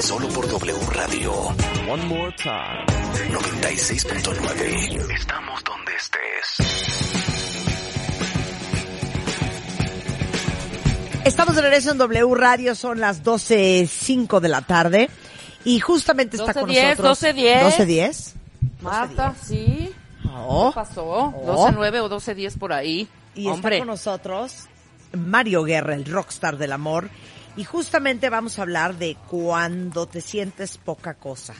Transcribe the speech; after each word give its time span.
Solo 0.00 0.28
por 0.28 0.46
W 0.46 0.78
Radio. 0.92 1.32
One 1.88 2.04
more 2.04 2.30
time. 2.36 2.84
96.9. 3.30 5.14
Estamos 5.14 5.64
donde 5.64 5.92
estés. 5.94 6.56
Estamos 11.24 11.56
de 11.56 11.62
regreso 11.62 11.92
en 11.92 11.98
W 11.98 12.34
Radio, 12.34 12.74
son 12.74 13.00
las 13.00 13.24
12.05 13.24 14.40
de 14.40 14.48
la 14.48 14.60
tarde 14.62 15.08
y 15.64 15.80
justamente 15.80 16.36
está 16.36 16.52
con 16.54 16.68
12:10, 16.68 16.98
nosotros... 16.98 17.22
12:10. 17.22 17.86
12.10. 17.86 18.34
Marta, 18.82 19.34
sí. 19.42 19.92
Oh. 20.30 20.70
¿Qué 20.70 20.74
pasó? 20.74 21.04
Oh. 21.04 21.70
12.9 21.72 22.00
o 22.00 22.10
12.10 22.10 22.58
por 22.58 22.72
ahí. 22.72 23.08
Y 23.34 23.48
Hombre, 23.48 23.76
está 23.76 23.80
con 23.80 23.88
nosotros 23.88 24.68
Mario 25.16 25.64
Guerra, 25.64 25.94
el 25.94 26.04
rockstar 26.04 26.58
del 26.58 26.72
amor. 26.72 27.08
Y 27.56 27.64
justamente 27.64 28.28
vamos 28.28 28.58
a 28.58 28.62
hablar 28.62 28.96
de 28.96 29.16
cuando 29.30 30.06
te 30.06 30.20
sientes 30.20 30.76
poca 30.76 31.14
cosa 31.14 31.54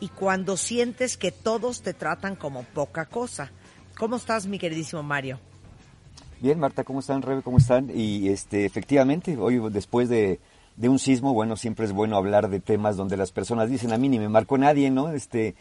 y 0.00 0.08
cuando 0.08 0.56
sientes 0.56 1.18
que 1.18 1.32
todos 1.32 1.82
te 1.82 1.92
tratan 1.92 2.34
como 2.34 2.62
poca 2.62 3.04
cosa. 3.04 3.52
¿Cómo 3.98 4.16
estás, 4.16 4.46
mi 4.46 4.58
queridísimo 4.58 5.02
Mario? 5.02 5.38
Bien, 6.40 6.58
Marta, 6.58 6.82
¿cómo 6.82 7.00
están? 7.00 7.20
Rebe, 7.20 7.42
¿cómo 7.42 7.58
están? 7.58 7.90
Y 7.94 8.28
este, 8.28 8.64
efectivamente, 8.64 9.36
hoy 9.36 9.60
después 9.70 10.08
de, 10.08 10.40
de 10.76 10.88
un 10.88 10.98
sismo, 10.98 11.34
bueno, 11.34 11.56
siempre 11.56 11.84
es 11.84 11.92
bueno 11.92 12.16
hablar 12.16 12.48
de 12.48 12.60
temas 12.60 12.96
donde 12.96 13.18
las 13.18 13.30
personas 13.30 13.68
dicen, 13.68 13.92
a 13.92 13.98
mí 13.98 14.08
ni 14.08 14.18
me 14.18 14.30
marcó 14.30 14.56
nadie, 14.56 14.90
¿no? 14.90 15.10
Este, 15.10 15.56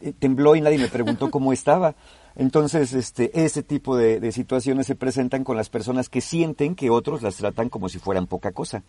eh, 0.00 0.12
tembló 0.18 0.56
y 0.56 0.60
nadie 0.60 0.78
me 0.78 0.88
preguntó 0.88 1.30
cómo 1.32 1.52
estaba. 1.52 1.94
Entonces, 2.34 2.92
este, 2.92 3.44
ese 3.44 3.62
tipo 3.62 3.96
de, 3.96 4.18
de 4.18 4.32
situaciones 4.32 4.86
se 4.86 4.96
presentan 4.96 5.44
con 5.44 5.56
las 5.56 5.70
personas 5.70 6.08
que 6.08 6.20
sienten 6.20 6.74
que 6.74 6.90
otros 6.90 7.22
las 7.22 7.36
tratan 7.36 7.68
como 7.68 7.88
si 7.88 8.00
fueran 8.00 8.26
poca 8.26 8.50
cosa. 8.50 8.82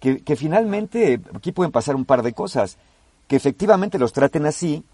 Que, 0.00 0.20
que 0.20 0.36
finalmente, 0.36 1.20
aquí 1.34 1.52
pueden 1.52 1.72
pasar 1.72 1.96
un 1.96 2.04
par 2.04 2.22
de 2.22 2.32
cosas. 2.32 2.78
Que 3.28 3.36
efectivamente 3.36 3.98
los 3.98 4.12
traten 4.12 4.46
así, 4.46 4.84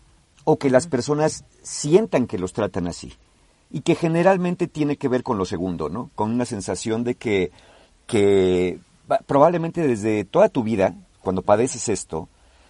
o 0.45 0.59
que 0.59 0.71
las 0.71 0.87
personas 0.87 1.45
sientan 1.63 2.27
que 2.27 2.39
los 2.39 2.53
tratan 2.53 2.87
así. 2.87 3.13
Y 3.71 3.81
que 3.81 3.95
generalmente 3.95 4.67
tiene 4.67 4.97
que 4.97 5.09
ver 5.09 5.23
con 5.23 5.39
lo 5.39 5.45
segundo, 5.45 5.89
¿no? 5.89 6.11
Con 6.15 6.31
una 6.31 6.45
sensación 6.45 7.05
de 7.05 7.15
que, 7.15 7.51
que 8.07 8.79
probablemente 9.27 9.87
desde 9.87 10.25
toda 10.25 10.49
tu 10.49 10.63
vida, 10.63 10.95
cuando 11.21 11.43
padeces 11.43 11.89
esto, 11.89 12.29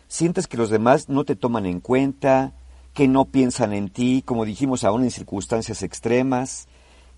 sientes 0.09 0.47
que 0.47 0.57
los 0.57 0.71
demás 0.71 1.09
no 1.09 1.25
te 1.25 1.37
toman 1.37 1.67
en 1.67 1.81
cuenta, 1.81 2.53
que 2.95 3.09
no 3.09 3.25
piensan 3.25 3.73
en 3.73 3.89
ti, 3.89 4.23
como 4.25 4.45
dijimos 4.45 4.85
aún 4.85 5.05
en 5.05 5.11
circunstancias 5.11 5.83
extremas, 5.83 6.69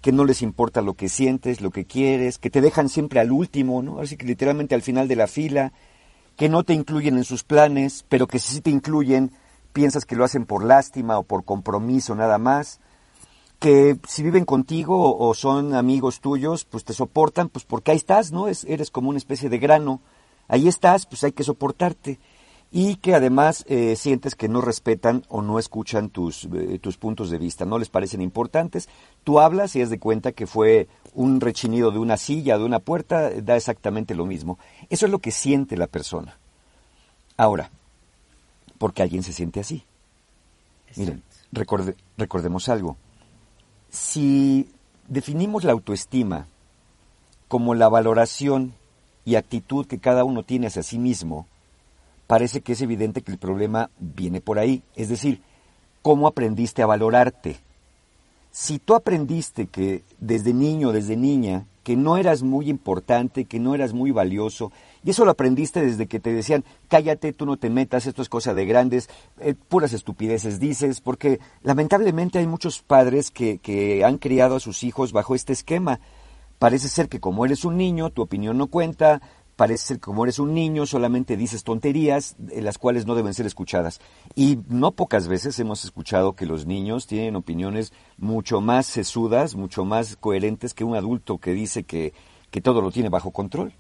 que 0.05 0.13
no 0.13 0.27
les 0.27 0.43
importa 0.43 0.83
lo 0.83 0.93
que 0.93 1.09
sientes, 1.09 1.63
lo 1.63 1.71
que 1.71 1.87
quieres, 1.87 2.37
que 2.37 2.51
te 2.51 2.61
dejan 2.61 2.91
siempre 2.91 3.21
al 3.21 3.33
último, 3.33 3.83
¿no? 3.83 4.01
Así 4.01 4.19
que 4.19 4.27
literalmente 4.27 4.75
al 4.75 4.83
final 4.83 5.09
de 5.09 5.17
la 5.17 5.27
fila, 5.27 5.73
que 6.37 6.51
no 6.51 6.63
te 6.63 6.75
incluyen 6.75 7.17
en 7.17 7.25
sus 7.25 7.43
planes, 7.43 8.05
pero 8.11 8.27
que 8.27 8.39
si 8.39 8.61
te 8.61 8.69
incluyen, 8.69 9.33
piensas 9.73 10.05
que 10.05 10.15
lo 10.15 10.23
hacen 10.23 10.45
por 10.45 10.63
lástima 10.63 11.17
o 11.17 11.23
por 11.23 11.47
compromiso 11.47 12.15
nada 12.15 12.37
más, 12.37 12.81
que 13.59 13.97
si 14.07 14.23
viven 14.23 14.45
contigo 14.45 15.17
o 15.17 15.33
son 15.33 15.75
amigos 15.75 16.21
tuyos, 16.21 16.67
pues 16.67 16.85
te 16.85 16.93
soportan, 16.93 17.49
pues 17.49 17.65
porque 17.65 17.93
ahí 17.93 17.97
estás, 17.97 18.31
¿no? 18.31 18.49
Es, 18.49 18.65
eres 18.65 18.91
como 18.91 19.09
una 19.09 19.17
especie 19.17 19.49
de 19.49 19.57
grano, 19.57 20.03
ahí 20.49 20.69
estás, 20.69 21.07
pues 21.07 21.25
hay 21.25 21.33
que 21.33 21.45
soportarte. 21.45 22.19
Y 22.77 22.97
que 22.97 23.15
además 23.15 23.65
eh, 23.69 23.95
sientes 23.95 24.35
que 24.35 24.49
no 24.49 24.61
respetan 24.61 25.23
o 25.29 25.43
no 25.43 25.61
escuchan 25.61 26.11
tus, 26.11 26.49
eh, 26.53 26.81
tus 26.83 26.97
puntos 26.97 27.31
de 27.31 27.39
vista, 27.39 27.65
no 27.65 27.79
les 27.79 27.89
parecen 27.89 28.21
importantes. 28.21 28.89
Tú 29.23 29.39
hablas 29.39 29.77
y 29.77 29.81
es 29.81 29.91
de 29.91 30.01
cuenta 30.01 30.33
que 30.33 30.49
fue 30.49 30.89
un 31.15 31.41
rechinido 31.41 31.93
de 31.93 32.01
una 32.01 32.17
silla, 32.17 32.59
de 32.59 32.65
una 32.65 32.81
puerta, 32.81 33.31
da 33.31 33.55
exactamente 33.55 34.17
lo 34.17 34.27
mismo. 34.27 34.59
Eso 34.91 35.07
es 35.07 35.13
lo 35.13 35.21
que 35.21 35.31
siente 35.31 35.77
la 35.77 35.87
persona. 35.87 36.37
Ahora, 37.37 37.71
porque 38.79 39.03
alguien 39.03 39.23
se 39.23 39.33
siente 39.33 39.61
así. 39.61 39.85
Miren, 40.97 41.23
recorde- 41.53 41.95
recordemos 42.19 42.69
algo. 42.69 42.97
Si 43.89 44.69
definimos 45.07 45.63
la 45.63 45.71
autoestima 45.71 46.49
como 47.47 47.77
la 47.77 47.89
valoración 47.89 48.75
y 49.25 49.37
actitud 49.37 49.87
que 49.87 50.01
cada 50.01 50.25
uno 50.25 50.43
tiene 50.43 50.67
hacia 50.67 50.83
sí 50.83 50.99
mismo, 50.99 51.47
parece 52.27 52.61
que 52.61 52.73
es 52.73 52.83
evidente 52.83 53.23
que 53.23 53.33
el 53.33 53.39
problema 53.39 53.91
viene 53.99 54.41
por 54.41 54.59
ahí. 54.59 54.83
Es 54.97 55.09
decir, 55.09 55.43
¿cómo 56.03 56.27
aprendiste 56.27 56.83
a 56.83 56.87
valorarte? 56.87 57.59
Si 58.51 58.79
tú 58.79 58.95
aprendiste 58.95 59.67
que 59.67 60.03
desde 60.21 60.55
niño, 60.55 60.93
desde 60.93 61.17
niña, 61.17 61.67
que 61.83 61.97
no 61.97 62.17
eras 62.17 62.43
muy 62.43 62.71
importante, 62.71 63.45
que 63.45 63.61
no 63.61 63.75
eras 63.75 63.93
muy 63.93 64.11
valioso, 64.11 64.73
y 65.05 65.11
eso 65.11 65.25
lo 65.25 65.33
aprendiste 65.33 65.83
desde 65.83 66.07
que 66.07 66.19
te 66.19 66.33
decían, 66.33 66.65
cállate, 66.89 67.33
tú 67.33 67.45
no 67.45 67.59
te 67.59 67.69
metas, 67.69 68.07
esto 68.07 68.23
es 68.23 68.29
cosa 68.31 68.55
de 68.55 68.65
grandes, 68.65 69.11
eh, 69.41 69.55
puras 69.69 69.93
estupideces 69.93 70.59
dices, 70.59 71.03
porque 71.03 71.41
lamentablemente 71.63 72.39
hay 72.39 72.47
muchos 72.47 72.81
padres 72.81 73.31
que, 73.31 73.59
que 73.59 74.03
han 74.03 74.17
criado 74.17 74.57
a 74.57 74.61
sus 74.61 74.83
hijos 74.83 75.13
bajo 75.13 75.35
este 75.35 75.53
esquema. 75.53 76.01
Parece 76.59 76.89
ser 76.89 77.09
que 77.09 77.21
como 77.21 77.45
eres 77.45 77.67
un 77.67 77.77
niño, 77.77 78.11
tu 78.11 78.23
opinión 78.23 78.57
no 78.57 78.69
cuenta, 78.69 79.21
parece 79.57 79.87
ser 79.87 80.01
como 80.01 80.25
eres 80.25 80.39
un 80.39 80.55
niño, 80.55 80.87
solamente 80.87 81.37
dices 81.37 81.65
tonterías, 81.65 82.37
eh, 82.51 82.61
las 82.61 82.79
cuales 82.79 83.07
no 83.07 83.15
deben 83.15 83.35
ser 83.35 83.47
escuchadas. 83.47 84.01
Y 84.35 84.59
no 84.69 84.93
pocas 84.93 85.29
veces 85.29 85.59
hemos 85.59 85.85
escuchado 85.85 86.35
que 86.35 86.47
los 86.47 86.67
niños 86.67 87.07
tienen 87.07 87.37
opiniones 87.37 87.93
mucho 88.17 88.61
más 88.61 88.87
sesudas, 88.87 89.55
mucho 89.55 89.85
más 89.85 90.17
coherentes 90.17 90.75
que 90.75 90.85
un 90.85 90.97
adulto 90.97 91.39
que 91.39 91.53
dice 91.53 91.85
que, 91.85 92.13
que 92.51 92.61
todo 92.61 92.81
lo 92.81 92.91
tiene 92.91 93.09
bajo 93.09 93.31
control. 93.31 93.75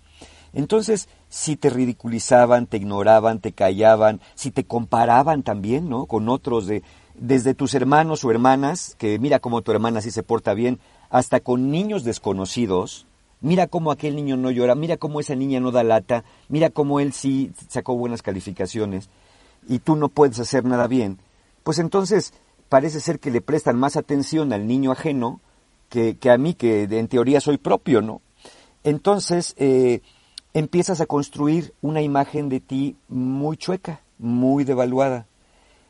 Entonces, 0.53 1.09
si 1.29 1.57
te 1.57 1.69
ridiculizaban, 1.69 2.67
te 2.67 2.77
ignoraban, 2.77 3.41
te 3.41 3.53
callaban, 3.53 4.21
si 4.37 4.53
te 4.53 4.65
comparaban 4.65 5.43
también, 5.43 5.89
¿no? 5.89 6.07
Con 6.07 6.29
otros 6.29 6.69
de, 6.69 6.85
desde 7.15 7.55
tus 7.55 7.75
hermanos 7.75 8.25
o 8.25 8.31
hermanas, 8.31 8.95
que 8.99 9.19
mira 9.19 9.41
cómo 9.41 9.63
tu 9.63 9.73
hermana 9.73 10.01
sí 10.01 10.13
se 10.13 10.23
porta 10.23 10.55
bien, 10.55 10.79
hasta 11.11 11.41
con 11.41 11.73
niños 11.73 12.05
desconocidos, 12.05 13.07
mira 13.45 13.67
cómo 13.67 13.93
aquel 13.93 14.17
niño 14.17 14.37
no 14.37 14.51
llora, 14.51 14.75
mira 14.75 14.97
cómo 14.97 15.21
esa 15.21 15.35
niña 15.35 15.61
no 15.61 15.71
da 15.71 15.85
lata, 15.85 16.25
mira 16.49 16.71
cómo 16.71 16.99
él 16.99 17.13
sí 17.13 17.53
sacó 17.69 17.95
buenas 17.95 18.23
calificaciones 18.23 19.11
y 19.69 19.79
tú 19.81 19.97
no 19.97 20.09
puedes 20.09 20.41
hacer 20.41 20.65
nada 20.65 20.87
bien, 20.89 21.19
pues 21.63 21.79
entonces 21.79 22.33
parece 22.71 23.01
ser 23.01 23.21
que 23.21 23.31
le 23.31 23.43
prestan 23.43 23.79
más 23.79 23.97
atención 23.97 24.53
al 24.53 24.67
niño 24.67 24.93
ajeno 24.93 25.41
que, 25.91 26.19
a 26.29 26.39
mí, 26.39 26.55
que 26.55 26.85
en 26.85 27.07
teoría 27.07 27.41
soy 27.41 27.57
propio, 27.57 28.03
¿no? 28.03 28.21
Entonces, 28.83 29.55
eh, 29.59 30.01
empiezas 30.53 31.01
a 31.01 31.07
construir 31.07 31.73
una 31.83 32.03
imagen 32.03 32.49
de 32.49 32.59
ti 32.59 32.97
muy 33.09 33.57
chueca, 33.57 34.01
muy 34.19 34.65
devaluada. 34.65 35.27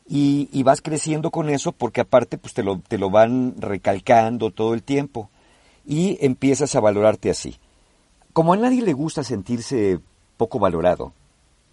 Y, 0.07 0.47
y 0.51 0.61
vas 0.61 0.81
creciendo 0.81 1.31
con 1.31 1.49
eso 1.49 1.71
porque 1.71 2.01
aparte 2.01 2.37
pues 2.37 2.53
te 2.53 2.61
lo, 2.61 2.79
te 2.79 2.99
lo 2.99 3.09
van 3.09 3.55
recalcando 3.57 4.51
todo 4.51 4.75
el 4.75 4.83
tiempo. 4.83 5.31
Y 5.85 6.17
empiezas 6.25 6.75
a 6.75 6.79
valorarte 6.79 7.29
así. 7.29 7.55
Como 8.33 8.53
a 8.53 8.57
nadie 8.57 8.81
le 8.81 8.93
gusta 8.93 9.23
sentirse 9.23 9.99
poco 10.37 10.59
valorado, 10.59 11.13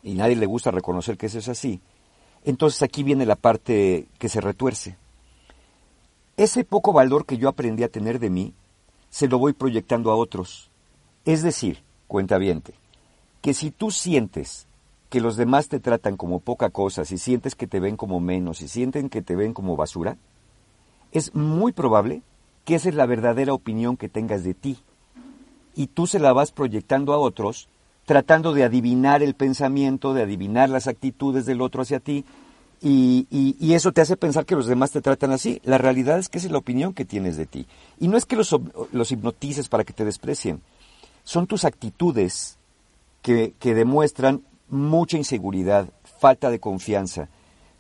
y 0.02 0.14
nadie 0.14 0.36
le 0.36 0.46
gusta 0.46 0.70
reconocer 0.70 1.16
que 1.16 1.26
eso 1.26 1.38
es 1.38 1.48
así, 1.48 1.81
entonces 2.44 2.82
aquí 2.82 3.02
viene 3.02 3.26
la 3.26 3.36
parte 3.36 4.06
que 4.19 4.28
se 4.28 4.40
retuerce. 4.40 4.96
Ese 6.36 6.64
poco 6.64 6.92
valor 6.92 7.25
que 7.25 7.38
yo 7.38 7.48
aprendí 7.48 7.82
a 7.84 7.88
tener 7.88 8.19
de 8.19 8.31
mí, 8.31 8.54
se 9.10 9.28
lo 9.28 9.38
voy 9.38 9.52
proyectando 9.52 10.10
a 10.10 10.16
otros. 10.16 10.70
Es 11.25 11.42
decir, 11.42 11.82
cuentaviente, 12.08 12.75
que 13.42 13.54
si 13.54 13.70
tú 13.70 13.90
sientes 13.90 14.66
que 15.08 15.20
los 15.20 15.36
demás 15.36 15.69
te 15.69 15.78
tratan 15.78 16.16
como 16.16 16.40
poca 16.40 16.70
cosa, 16.70 17.04
si 17.04 17.19
sientes 17.19 17.54
que 17.54 17.66
te 17.66 17.81
ven 17.81 17.96
como 17.96 18.19
menos, 18.19 18.58
si 18.58 18.69
sienten 18.69 19.08
que 19.08 19.22
te 19.22 19.36
ven 19.36 19.52
como 19.52 19.76
basura, 19.76 20.16
es 21.12 21.34
muy 21.34 21.72
probable 21.72 22.22
que 22.64 22.76
esa 22.76 22.88
es 22.88 22.94
la 22.94 23.06
verdadera 23.06 23.54
opinión 23.54 23.96
que 23.96 24.08
tengas 24.08 24.44
de 24.44 24.54
ti. 24.54 24.78
Y 25.74 25.88
tú 25.88 26.06
se 26.06 26.18
la 26.18 26.32
vas 26.32 26.52
proyectando 26.52 27.12
a 27.12 27.18
otros, 27.18 27.68
tratando 28.04 28.52
de 28.52 28.64
adivinar 28.64 29.22
el 29.22 29.34
pensamiento, 29.34 30.14
de 30.14 30.22
adivinar 30.22 30.68
las 30.68 30.86
actitudes 30.86 31.46
del 31.46 31.60
otro 31.60 31.82
hacia 31.82 32.00
ti, 32.00 32.24
y, 32.84 33.74
eso 33.74 33.92
te 33.92 34.00
hace 34.00 34.16
pensar 34.16 34.44
que 34.44 34.56
los 34.56 34.66
demás 34.66 34.90
te 34.90 35.00
tratan 35.00 35.30
así. 35.30 35.60
La 35.64 35.78
realidad 35.78 36.18
es 36.18 36.28
que 36.28 36.38
esa 36.38 36.48
es 36.48 36.52
la 36.52 36.58
opinión 36.58 36.94
que 36.94 37.04
tienes 37.04 37.36
de 37.36 37.46
ti. 37.46 37.66
Y 38.00 38.08
no 38.08 38.16
es 38.16 38.26
que 38.26 38.36
los, 38.36 38.54
los 38.90 39.12
hipnotices 39.12 39.68
para 39.68 39.84
que 39.84 39.92
te 39.92 40.04
desprecien, 40.04 40.60
son 41.22 41.46
tus 41.46 41.64
actitudes 41.64 42.58
que, 43.22 43.54
que 43.60 43.74
demuestran 43.74 44.42
mucha 44.68 45.16
inseguridad, 45.16 45.88
falta 46.18 46.50
de 46.50 46.58
confianza. 46.58 47.28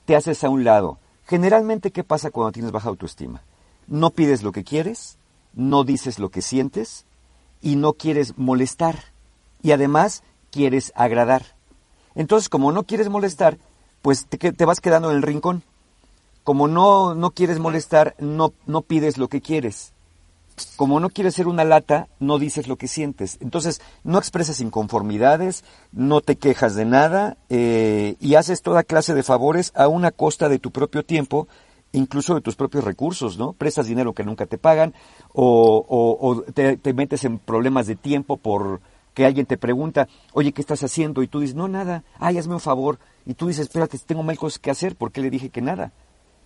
Te 0.04 0.14
haces 0.14 0.44
a 0.44 0.48
un 0.48 0.62
lado. 0.62 0.98
Generalmente, 1.26 1.90
¿qué 1.90 2.04
pasa 2.04 2.30
cuando 2.30 2.52
tienes 2.52 2.70
baja 2.70 2.88
autoestima? 2.88 3.42
No 3.86 4.10
pides 4.10 4.42
lo 4.42 4.52
que 4.52 4.64
quieres, 4.64 5.18
no 5.54 5.84
dices 5.84 6.18
lo 6.18 6.30
que 6.30 6.42
sientes 6.42 7.04
y 7.60 7.76
no 7.76 7.94
quieres 7.94 8.36
molestar. 8.36 8.96
Y 9.62 9.72
además 9.72 10.22
quieres 10.50 10.92
agradar. 10.94 11.56
Entonces, 12.14 12.48
como 12.48 12.72
no 12.72 12.84
quieres 12.84 13.08
molestar, 13.08 13.58
pues 14.02 14.26
te, 14.26 14.52
te 14.52 14.64
vas 14.64 14.80
quedando 14.80 15.10
en 15.10 15.16
el 15.16 15.22
rincón. 15.22 15.62
Como 16.44 16.66
no, 16.66 17.14
no 17.14 17.30
quieres 17.30 17.58
molestar, 17.58 18.14
no, 18.18 18.52
no 18.66 18.82
pides 18.82 19.16
lo 19.16 19.28
que 19.28 19.40
quieres. 19.40 19.92
Como 20.76 21.00
no 21.00 21.08
quieres 21.08 21.34
ser 21.34 21.46
una 21.48 21.64
lata, 21.64 22.08
no 22.18 22.38
dices 22.38 22.68
lo 22.68 22.76
que 22.76 22.88
sientes. 22.88 23.38
Entonces, 23.40 23.80
no 24.04 24.18
expresas 24.18 24.60
inconformidades, 24.60 25.64
no 25.92 26.20
te 26.20 26.36
quejas 26.36 26.74
de 26.74 26.84
nada 26.84 27.36
eh, 27.48 28.16
y 28.20 28.34
haces 28.34 28.60
toda 28.60 28.82
clase 28.82 29.14
de 29.14 29.22
favores 29.22 29.72
a 29.74 29.88
una 29.88 30.10
costa 30.10 30.48
de 30.48 30.58
tu 30.58 30.70
propio 30.70 31.04
tiempo, 31.04 31.48
incluso 31.92 32.34
de 32.34 32.40
tus 32.40 32.56
propios 32.56 32.84
recursos, 32.84 33.38
¿no? 33.38 33.52
Prestas 33.52 33.86
dinero 33.86 34.12
que 34.14 34.24
nunca 34.24 34.46
te 34.46 34.58
pagan 34.58 34.94
o, 35.32 35.84
o- 35.88 36.28
o 36.28 36.42
te, 36.42 36.76
te 36.76 36.94
metes 36.94 37.24
en 37.24 37.38
problemas 37.38 37.86
de 37.86 37.96
tiempo 37.96 38.36
por 38.36 38.80
que 39.14 39.26
alguien 39.26 39.44
te 39.44 39.58
pregunta, 39.58 40.08
oye, 40.32 40.52
¿qué 40.52 40.62
estás 40.62 40.82
haciendo? 40.82 41.22
Y 41.22 41.28
tú 41.28 41.40
dices, 41.40 41.54
no, 41.54 41.68
nada, 41.68 42.02
ay, 42.18 42.38
hazme 42.38 42.54
un 42.54 42.60
favor. 42.60 42.98
Y 43.26 43.34
tú 43.34 43.48
dices, 43.48 43.66
espérate, 43.66 43.98
tengo 43.98 44.22
mil 44.22 44.38
cosas 44.38 44.58
que 44.58 44.70
hacer, 44.70 44.96
¿por 44.96 45.12
qué 45.12 45.20
le 45.20 45.28
dije 45.28 45.50
que 45.50 45.60
nada? 45.60 45.92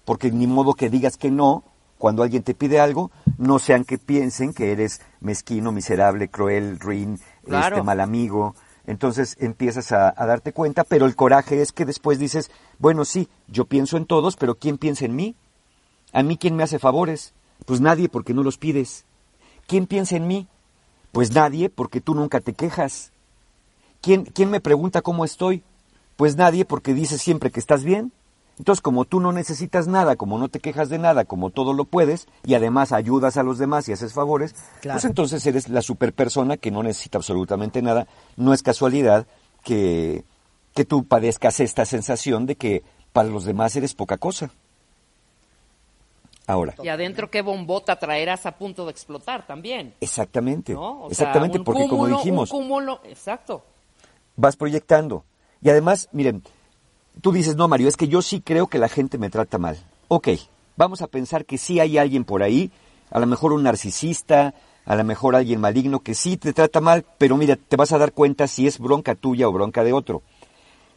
Porque 0.04 0.32
ni 0.32 0.46
modo 0.48 0.74
que 0.74 0.90
digas 0.90 1.16
que 1.16 1.30
no 1.30 1.62
cuando 1.98 2.22
alguien 2.24 2.42
te 2.42 2.54
pide 2.54 2.78
algo, 2.80 3.10
no 3.38 3.58
sean 3.58 3.84
que 3.84 3.98
piensen 3.98 4.52
que 4.52 4.72
eres 4.72 5.00
mezquino, 5.20 5.70
miserable, 5.72 6.28
cruel, 6.28 6.78
ruin, 6.80 7.18
Claro. 7.44 7.76
este 7.76 7.86
mal 7.86 8.00
amigo. 8.00 8.54
Entonces 8.86 9.36
empiezas 9.40 9.90
a, 9.90 10.12
darte 10.12 10.52
cuenta, 10.52 10.84
pero 10.84 11.06
el 11.06 11.16
coraje 11.16 11.60
es 11.60 11.72
que 11.72 11.84
después 11.84 12.18
dices, 12.18 12.50
bueno, 12.78 13.04
sí, 13.04 13.28
yo 13.48 13.64
pienso 13.64 13.96
en 13.96 14.06
todos, 14.06 14.36
pero 14.36 14.54
¿quién 14.54 14.78
piensa 14.78 15.04
en 15.04 15.16
mí? 15.16 15.34
¿A 16.12 16.22
mí 16.22 16.36
quién 16.36 16.54
me 16.54 16.62
hace 16.62 16.78
favores? 16.78 17.34
Pues 17.64 17.80
nadie 17.80 18.08
porque 18.08 18.32
no 18.32 18.44
los 18.44 18.58
pides. 18.58 19.04
¿Quién 19.66 19.86
piensa 19.86 20.16
en 20.16 20.28
mí? 20.28 20.46
Pues 21.10 21.32
nadie 21.32 21.68
porque 21.68 22.00
tú 22.00 22.14
nunca 22.14 22.40
te 22.40 22.52
quejas. 22.52 23.10
¿Quién, 24.00 24.24
quién 24.24 24.50
me 24.50 24.60
pregunta 24.60 25.02
cómo 25.02 25.24
estoy? 25.24 25.64
Pues 26.16 26.36
nadie 26.36 26.64
porque 26.64 26.94
dices 26.94 27.20
siempre 27.20 27.50
que 27.50 27.58
estás 27.60 27.82
bien. 27.82 28.12
Entonces, 28.58 28.80
como 28.80 29.04
tú 29.04 29.20
no 29.20 29.32
necesitas 29.32 29.86
nada, 29.86 30.16
como 30.16 30.38
no 30.38 30.48
te 30.48 30.60
quejas 30.60 30.88
de 30.88 30.98
nada, 30.98 31.26
como 31.26 31.50
todo 31.50 31.74
lo 31.74 31.84
puedes, 31.84 32.26
y 32.44 32.54
además 32.54 32.92
ayudas 32.92 33.36
a 33.36 33.42
los 33.42 33.58
demás 33.58 33.86
y 33.88 33.92
haces 33.92 34.14
favores, 34.14 34.54
Claro. 34.80 34.96
pues 34.96 35.04
entonces 35.04 35.44
eres 35.46 35.68
la 35.68 35.82
superpersona 35.82 36.56
que 36.56 36.70
no 36.70 36.82
necesita 36.82 37.18
absolutamente 37.18 37.82
nada. 37.82 38.06
No 38.36 38.54
es 38.54 38.62
casualidad 38.62 39.26
que, 39.62 40.24
que 40.74 40.84
tú 40.86 41.04
padezcas 41.04 41.60
esta 41.60 41.84
sensación 41.84 42.46
de 42.46 42.56
que 42.56 42.82
para 43.12 43.28
los 43.28 43.44
demás 43.44 43.76
eres 43.76 43.94
poca 43.94 44.16
cosa. 44.16 44.50
Ahora, 46.48 46.74
Y 46.80 46.88
adentro 46.88 47.28
qué 47.28 47.42
bombota 47.42 47.98
traerás 47.98 48.46
a 48.46 48.52
punto 48.56 48.84
de 48.84 48.92
explotar 48.92 49.46
también. 49.48 49.94
exactamente, 50.00 50.74
¿no? 50.74 51.02
O 51.02 51.10
sea, 51.10 51.26
exactamente, 51.26 51.58
un 51.58 51.64
porque 51.64 51.88
como 51.88 52.06
dijimos, 52.06 52.52
Un 52.52 52.60
cúmulo, 52.62 53.00
exacto. 53.04 53.64
vas 54.36 54.54
proyectando. 54.56 55.24
Y 55.60 55.70
además, 55.70 56.08
miren, 56.12 56.44
tú 57.20 57.32
dices, 57.32 57.56
no, 57.56 57.68
Mario, 57.68 57.88
es 57.88 57.96
que 57.96 58.08
yo 58.08 58.22
sí 58.22 58.40
creo 58.40 58.66
que 58.66 58.78
la 58.78 58.88
gente 58.88 59.18
me 59.18 59.30
trata 59.30 59.58
mal. 59.58 59.76
Ok, 60.08 60.28
vamos 60.76 61.02
a 61.02 61.06
pensar 61.06 61.44
que 61.44 61.58
sí 61.58 61.80
hay 61.80 61.98
alguien 61.98 62.24
por 62.24 62.42
ahí, 62.42 62.70
a 63.10 63.18
lo 63.18 63.26
mejor 63.26 63.52
un 63.52 63.62
narcisista, 63.62 64.54
a 64.84 64.94
lo 64.94 65.04
mejor 65.04 65.34
alguien 65.34 65.60
maligno 65.60 66.00
que 66.00 66.14
sí 66.14 66.36
te 66.36 66.52
trata 66.52 66.80
mal, 66.80 67.04
pero 67.18 67.36
mira, 67.36 67.56
te 67.56 67.76
vas 67.76 67.92
a 67.92 67.98
dar 67.98 68.12
cuenta 68.12 68.46
si 68.46 68.66
es 68.66 68.78
bronca 68.78 69.14
tuya 69.14 69.48
o 69.48 69.52
bronca 69.52 69.82
de 69.82 69.92
otro. 69.92 70.22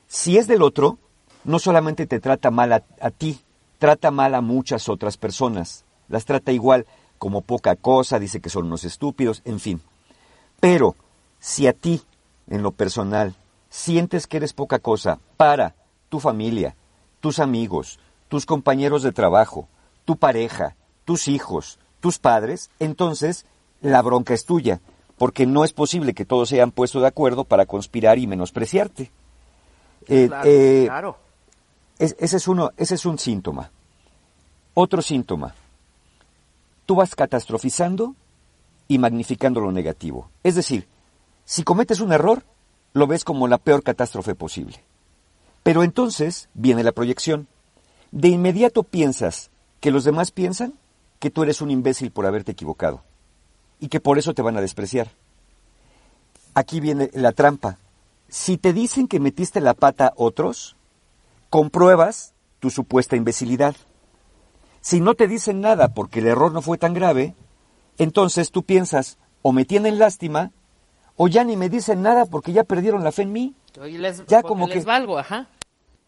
Si 0.07 0.37
es 0.37 0.47
del 0.47 0.61
otro, 0.61 0.97
no 1.43 1.59
solamente 1.59 2.05
te 2.05 2.19
trata 2.19 2.51
mal 2.51 2.73
a, 2.73 2.83
a 3.01 3.09
ti, 3.09 3.39
trata 3.79 4.11
mal 4.11 4.35
a 4.35 4.41
muchas 4.41 4.89
otras 4.89 5.17
personas. 5.17 5.85
Las 6.07 6.25
trata 6.25 6.51
igual 6.51 6.85
como 7.17 7.41
poca 7.41 7.75
cosa, 7.75 8.19
dice 8.19 8.39
que 8.39 8.49
son 8.49 8.67
unos 8.67 8.83
estúpidos, 8.83 9.41
en 9.45 9.59
fin. 9.59 9.81
Pero 10.59 10.95
si 11.39 11.67
a 11.67 11.73
ti, 11.73 12.01
en 12.47 12.63
lo 12.63 12.71
personal, 12.71 13.35
sientes 13.69 14.27
que 14.27 14.37
eres 14.37 14.53
poca 14.53 14.79
cosa 14.79 15.19
para 15.37 15.75
tu 16.09 16.19
familia, 16.19 16.75
tus 17.19 17.39
amigos, 17.39 17.99
tus 18.27 18.45
compañeros 18.45 19.03
de 19.03 19.11
trabajo, 19.11 19.67
tu 20.05 20.17
pareja, 20.17 20.75
tus 21.05 21.27
hijos, 21.27 21.79
tus 21.99 22.19
padres, 22.19 22.69
entonces 22.79 23.45
la 23.81 24.01
bronca 24.01 24.33
es 24.33 24.45
tuya, 24.45 24.81
porque 25.17 25.45
no 25.45 25.63
es 25.63 25.73
posible 25.73 26.13
que 26.13 26.25
todos 26.25 26.49
se 26.49 26.55
hayan 26.55 26.71
puesto 26.71 26.99
de 27.01 27.07
acuerdo 27.07 27.43
para 27.43 27.65
conspirar 27.65 28.17
y 28.19 28.27
menospreciarte. 28.27 29.11
Eh, 30.07 30.27
Claro, 30.27 30.49
eh, 30.49 30.83
claro. 30.85 31.17
es- 31.99 32.15
ese, 32.19 32.37
es 32.37 32.47
uno, 32.47 32.71
ese 32.77 32.95
es 32.95 33.05
un 33.05 33.19
síntoma. 33.19 33.71
Otro 34.73 35.01
síntoma. 35.01 35.53
Tú 36.85 36.95
vas 36.95 37.13
catastrofizando 37.15 38.15
y 38.87 38.97
magnificando 38.97 39.59
lo 39.59 39.71
negativo. 39.71 40.29
Es 40.43 40.55
decir, 40.55 40.87
si 41.45 41.63
cometes 41.63 41.99
un 41.99 42.11
error, 42.13 42.43
lo 42.93 43.05
ves 43.05 43.23
como 43.23 43.47
la 43.47 43.57
peor 43.57 43.83
catástrofe 43.83 44.33
posible. 44.35 44.83
Pero 45.63 45.83
entonces 45.83 46.49
viene 46.53 46.83
la 46.83 46.91
proyección. 46.91 47.47
De 48.11 48.29
inmediato 48.29 48.83
piensas 48.83 49.51
que 49.79 49.91
los 49.91 50.03
demás 50.03 50.31
piensan 50.31 50.73
que 51.19 51.29
tú 51.29 51.43
eres 51.43 51.61
un 51.61 51.71
imbécil 51.71 52.11
por 52.11 52.25
haberte 52.25 52.53
equivocado 52.53 53.03
y 53.79 53.87
que 53.87 53.99
por 53.99 54.17
eso 54.17 54.33
te 54.33 54.41
van 54.41 54.57
a 54.57 54.61
despreciar. 54.61 55.11
Aquí 56.53 56.79
viene 56.79 57.09
la 57.13 57.31
trampa. 57.31 57.77
Si 58.27 58.57
te 58.57 58.73
dicen 58.73 59.07
que 59.07 59.19
metiste 59.19 59.61
la 59.61 59.73
pata 59.73 60.13
otros, 60.15 60.75
compruebas 61.49 62.33
tu 62.59 62.69
supuesta 62.69 63.15
imbecilidad. 63.15 63.75
Si 64.81 65.01
no 65.01 65.15
te 65.15 65.27
dicen 65.27 65.61
nada 65.61 65.93
porque 65.93 66.19
el 66.19 66.27
error 66.27 66.51
no 66.51 66.61
fue 66.61 66.77
tan 66.77 66.93
grave, 66.93 67.35
entonces 67.97 68.51
tú 68.51 68.63
piensas, 68.63 69.17
o 69.41 69.51
me 69.51 69.65
tienen 69.65 69.99
lástima, 69.99 70.51
o 71.21 71.27
ya 71.27 71.43
ni 71.43 71.57
me 71.57 71.67
dicen 71.67 72.01
nada 72.01 72.25
porque 72.25 72.53
ya 72.53 72.63
perdieron 72.63 73.03
la 73.03 73.11
fe 73.11 73.23
en 73.23 73.33
mí. 73.33 73.53
Les, 73.75 74.25
Ya 74.27 74.41
como 74.41 74.67
les 74.67 74.79
que- 74.79 74.85
valgo, 74.85 75.17
ajá. 75.19 75.47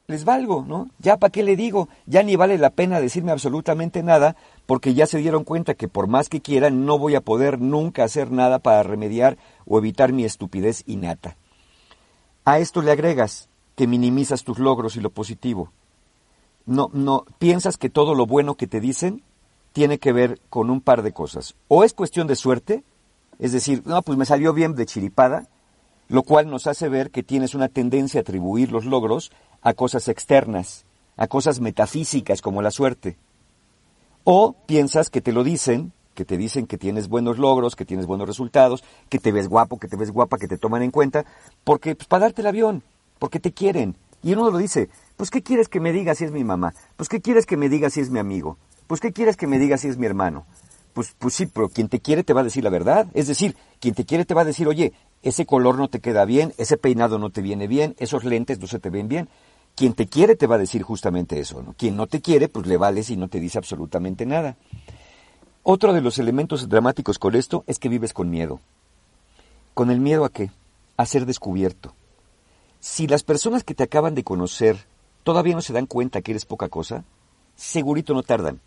Les 0.07 0.23
valgo, 0.23 0.63
¿no? 0.65 0.89
Ya 0.99 1.17
para 1.17 1.31
qué 1.31 1.43
le 1.43 1.55
digo, 1.57 1.89
ya 2.05 2.23
ni 2.23 2.35
vale 2.37 2.57
la 2.57 2.69
pena 2.69 2.99
decirme 3.01 3.31
absolutamente 3.33 4.03
nada 4.03 4.35
porque 4.65 4.93
ya 4.93 5.05
se 5.07 5.17
dieron 5.19 5.43
cuenta 5.43 5.73
que 5.73 5.87
por 5.89 6.07
más 6.07 6.29
que 6.29 6.41
quieran 6.41 6.85
no 6.85 6.97
voy 6.97 7.15
a 7.15 7.21
poder 7.21 7.59
nunca 7.59 8.03
hacer 8.05 8.31
nada 8.31 8.59
para 8.59 8.83
remediar 8.83 9.37
o 9.65 9.77
evitar 9.77 10.13
mi 10.13 10.23
estupidez 10.23 10.83
innata. 10.87 11.35
A 12.45 12.59
esto 12.59 12.81
le 12.81 12.91
agregas 12.91 13.49
que 13.75 13.87
minimizas 13.87 14.43
tus 14.43 14.59
logros 14.59 14.95
y 14.95 15.01
lo 15.01 15.09
positivo. 15.11 15.71
No, 16.65 16.89
no, 16.93 17.25
piensas 17.37 17.77
que 17.77 17.89
todo 17.89 18.15
lo 18.15 18.25
bueno 18.25 18.55
que 18.55 18.67
te 18.67 18.79
dicen 18.79 19.23
tiene 19.73 19.97
que 19.99 20.13
ver 20.13 20.39
con 20.49 20.69
un 20.69 20.79
par 20.81 21.01
de 21.03 21.11
cosas. 21.13 21.55
O 21.67 21.83
es 21.83 21.93
cuestión 21.93 22.27
de 22.27 22.35
suerte, 22.35 22.83
es 23.41 23.51
decir, 23.51 23.81
no, 23.85 24.03
pues 24.03 24.17
me 24.19 24.25
salió 24.25 24.53
bien 24.53 24.75
de 24.75 24.85
chiripada, 24.85 25.47
lo 26.07 26.21
cual 26.21 26.47
nos 26.49 26.67
hace 26.67 26.89
ver 26.89 27.09
que 27.09 27.23
tienes 27.23 27.55
una 27.55 27.69
tendencia 27.69 28.19
a 28.19 28.21
atribuir 28.21 28.71
los 28.71 28.85
logros 28.85 29.31
a 29.63 29.73
cosas 29.73 30.07
externas, 30.07 30.85
a 31.17 31.27
cosas 31.27 31.59
metafísicas 31.59 32.43
como 32.43 32.61
la 32.61 32.69
suerte. 32.69 33.17
O 34.23 34.53
piensas 34.67 35.09
que 35.09 35.21
te 35.21 35.31
lo 35.31 35.43
dicen, 35.43 35.91
que 36.13 36.23
te 36.23 36.37
dicen 36.37 36.67
que 36.67 36.77
tienes 36.77 37.07
buenos 37.07 37.39
logros, 37.39 37.75
que 37.75 37.83
tienes 37.83 38.05
buenos 38.05 38.27
resultados, 38.27 38.83
que 39.09 39.17
te 39.17 39.31
ves 39.31 39.47
guapo, 39.47 39.79
que 39.79 39.87
te 39.87 39.95
ves 39.95 40.11
guapa, 40.11 40.37
que 40.37 40.47
te 40.47 40.59
toman 40.59 40.83
en 40.83 40.91
cuenta, 40.91 41.25
porque 41.63 41.95
pues, 41.95 42.07
para 42.07 42.25
darte 42.25 42.41
el 42.41 42.47
avión, 42.47 42.83
porque 43.17 43.39
te 43.39 43.53
quieren. 43.53 43.95
Y 44.21 44.33
uno 44.33 44.51
lo 44.51 44.59
dice, 44.59 44.89
pues 45.17 45.31
¿qué 45.31 45.41
quieres 45.41 45.67
que 45.67 45.79
me 45.79 45.91
diga 45.91 46.13
si 46.13 46.25
es 46.25 46.31
mi 46.31 46.43
mamá? 46.43 46.75
Pues 46.95 47.09
¿qué 47.09 47.21
quieres 47.21 47.47
que 47.47 47.57
me 47.57 47.69
diga 47.69 47.89
si 47.89 48.01
es 48.01 48.11
mi 48.11 48.19
amigo? 48.19 48.59
Pues 48.85 49.01
¿qué 49.01 49.11
quieres 49.11 49.35
que 49.35 49.47
me 49.47 49.57
diga 49.57 49.79
si 49.79 49.87
es 49.87 49.97
mi 49.97 50.05
hermano? 50.05 50.45
Pues, 50.93 51.15
pues 51.17 51.33
sí, 51.33 51.45
pero 51.45 51.69
quien 51.69 51.87
te 51.87 51.99
quiere 51.99 52.23
te 52.23 52.33
va 52.33 52.41
a 52.41 52.43
decir 52.43 52.63
la 52.63 52.69
verdad. 52.69 53.07
Es 53.13 53.27
decir, 53.27 53.55
quien 53.79 53.93
te 53.93 54.05
quiere 54.05 54.25
te 54.25 54.33
va 54.33 54.41
a 54.41 54.45
decir, 54.45 54.67
oye, 54.67 54.93
ese 55.23 55.45
color 55.45 55.77
no 55.77 55.87
te 55.87 55.99
queda 55.99 56.25
bien, 56.25 56.53
ese 56.57 56.77
peinado 56.77 57.17
no 57.17 57.29
te 57.29 57.41
viene 57.41 57.67
bien, 57.67 57.95
esos 57.99 58.23
lentes 58.23 58.59
no 58.59 58.67
se 58.67 58.79
te 58.79 58.89
ven 58.89 59.07
bien. 59.07 59.29
Quien 59.75 59.93
te 59.93 60.07
quiere 60.07 60.35
te 60.35 60.47
va 60.47 60.55
a 60.55 60.59
decir 60.59 60.83
justamente 60.83 61.39
eso. 61.39 61.61
¿no? 61.61 61.73
Quien 61.73 61.95
no 61.95 62.07
te 62.07 62.21
quiere, 62.21 62.49
pues 62.49 62.67
le 62.67 62.77
vales 62.77 63.09
y 63.09 63.17
no 63.17 63.27
te 63.27 63.39
dice 63.39 63.57
absolutamente 63.57 64.25
nada. 64.25 64.57
Otro 65.63 65.93
de 65.93 66.01
los 66.01 66.17
elementos 66.17 66.67
dramáticos 66.67 67.19
con 67.19 67.35
esto 67.35 67.63
es 67.67 67.79
que 67.79 67.89
vives 67.89 68.13
con 68.13 68.29
miedo. 68.29 68.59
¿Con 69.73 69.91
el 69.91 69.99
miedo 69.99 70.25
a 70.25 70.29
qué? 70.29 70.51
A 70.97 71.05
ser 71.05 71.25
descubierto. 71.25 71.93
Si 72.79 73.07
las 73.07 73.23
personas 73.23 73.63
que 73.63 73.75
te 73.75 73.83
acaban 73.83 74.15
de 74.15 74.23
conocer 74.23 74.85
todavía 75.23 75.53
no 75.53 75.61
se 75.61 75.73
dan 75.73 75.85
cuenta 75.85 76.21
que 76.21 76.31
eres 76.31 76.45
poca 76.45 76.67
cosa, 76.67 77.03
segurito 77.55 78.13
no 78.13 78.23
tardan. 78.23 78.59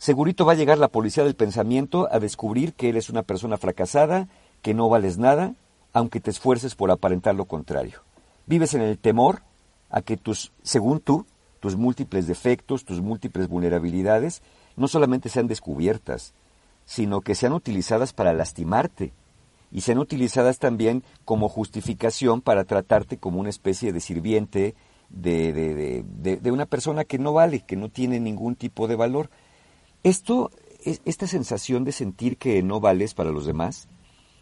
Segurito 0.00 0.46
va 0.46 0.52
a 0.52 0.56
llegar 0.56 0.78
la 0.78 0.88
policía 0.88 1.24
del 1.24 1.34
pensamiento 1.34 2.08
a 2.10 2.20
descubrir 2.20 2.72
que 2.72 2.88
eres 2.88 3.10
una 3.10 3.22
persona 3.22 3.58
fracasada, 3.58 4.28
que 4.62 4.72
no 4.72 4.88
vales 4.88 5.18
nada, 5.18 5.52
aunque 5.92 6.20
te 6.20 6.30
esfuerces 6.30 6.74
por 6.74 6.90
aparentar 6.90 7.34
lo 7.34 7.44
contrario. 7.44 8.00
Vives 8.46 8.72
en 8.72 8.80
el 8.80 8.96
temor 8.96 9.42
a 9.90 10.00
que 10.00 10.16
tus, 10.16 10.52
según 10.62 11.00
tú, 11.00 11.26
tus 11.60 11.76
múltiples 11.76 12.26
defectos, 12.26 12.86
tus 12.86 13.02
múltiples 13.02 13.46
vulnerabilidades, 13.46 14.40
no 14.74 14.88
solamente 14.88 15.28
sean 15.28 15.48
descubiertas, 15.48 16.32
sino 16.86 17.20
que 17.20 17.34
sean 17.34 17.52
utilizadas 17.52 18.14
para 18.14 18.32
lastimarte. 18.32 19.12
y 19.70 19.82
sean 19.82 19.98
utilizadas 19.98 20.58
también 20.58 21.04
como 21.26 21.50
justificación 21.50 22.40
para 22.40 22.64
tratarte 22.64 23.18
como 23.18 23.38
una 23.38 23.50
especie 23.50 23.92
de 23.92 24.00
sirviente 24.00 24.74
de, 25.10 25.52
de, 25.52 26.04
de, 26.04 26.36
de 26.38 26.50
una 26.50 26.64
persona 26.64 27.04
que 27.04 27.18
no 27.18 27.34
vale, 27.34 27.60
que 27.60 27.76
no 27.76 27.90
tiene 27.90 28.18
ningún 28.18 28.56
tipo 28.56 28.88
de 28.88 28.96
valor. 28.96 29.28
Esto, 30.02 30.50
es- 30.84 31.00
esta 31.04 31.26
sensación 31.26 31.84
de 31.84 31.92
sentir 31.92 32.36
que 32.36 32.62
no 32.62 32.80
vales 32.80 33.14
para 33.14 33.30
los 33.30 33.46
demás, 33.46 33.88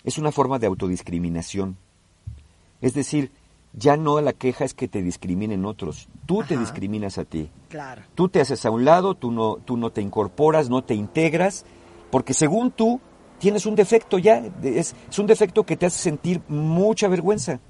es 0.04 0.18
una 0.18 0.32
forma 0.32 0.58
de 0.58 0.66
autodiscriminación. 0.66 1.76
Es 2.80 2.94
decir, 2.94 3.32
ya 3.74 3.96
no 3.96 4.20
la 4.20 4.32
queja 4.32 4.64
es 4.64 4.72
que 4.74 4.88
te 4.88 5.02
discriminen 5.02 5.64
otros, 5.64 6.08
tú 6.26 6.42
te 6.42 6.56
discriminas 6.56 7.18
a 7.18 7.24
ti. 7.24 7.50
Claro. 7.68 8.02
Tú 8.14 8.28
te 8.28 8.40
haces 8.40 8.64
a 8.64 8.70
un 8.70 8.84
lado, 8.84 9.14
tú 9.14 9.30
no, 9.30 9.56
tú 9.56 9.76
no 9.76 9.90
te 9.90 10.00
incorporas, 10.00 10.70
no 10.70 10.82
te 10.82 10.94
integras, 10.94 11.64
porque 12.10 12.34
según 12.34 12.70
tú 12.70 13.00
tienes 13.38 13.66
un 13.66 13.74
defecto 13.74 14.18
ya, 14.18 14.42
es, 14.62 14.94
es 15.10 15.18
un 15.18 15.26
defecto 15.26 15.64
que 15.64 15.76
te 15.76 15.86
hace 15.86 15.98
sentir 15.98 16.40
mucha 16.48 17.08
vergüenza. 17.08 17.60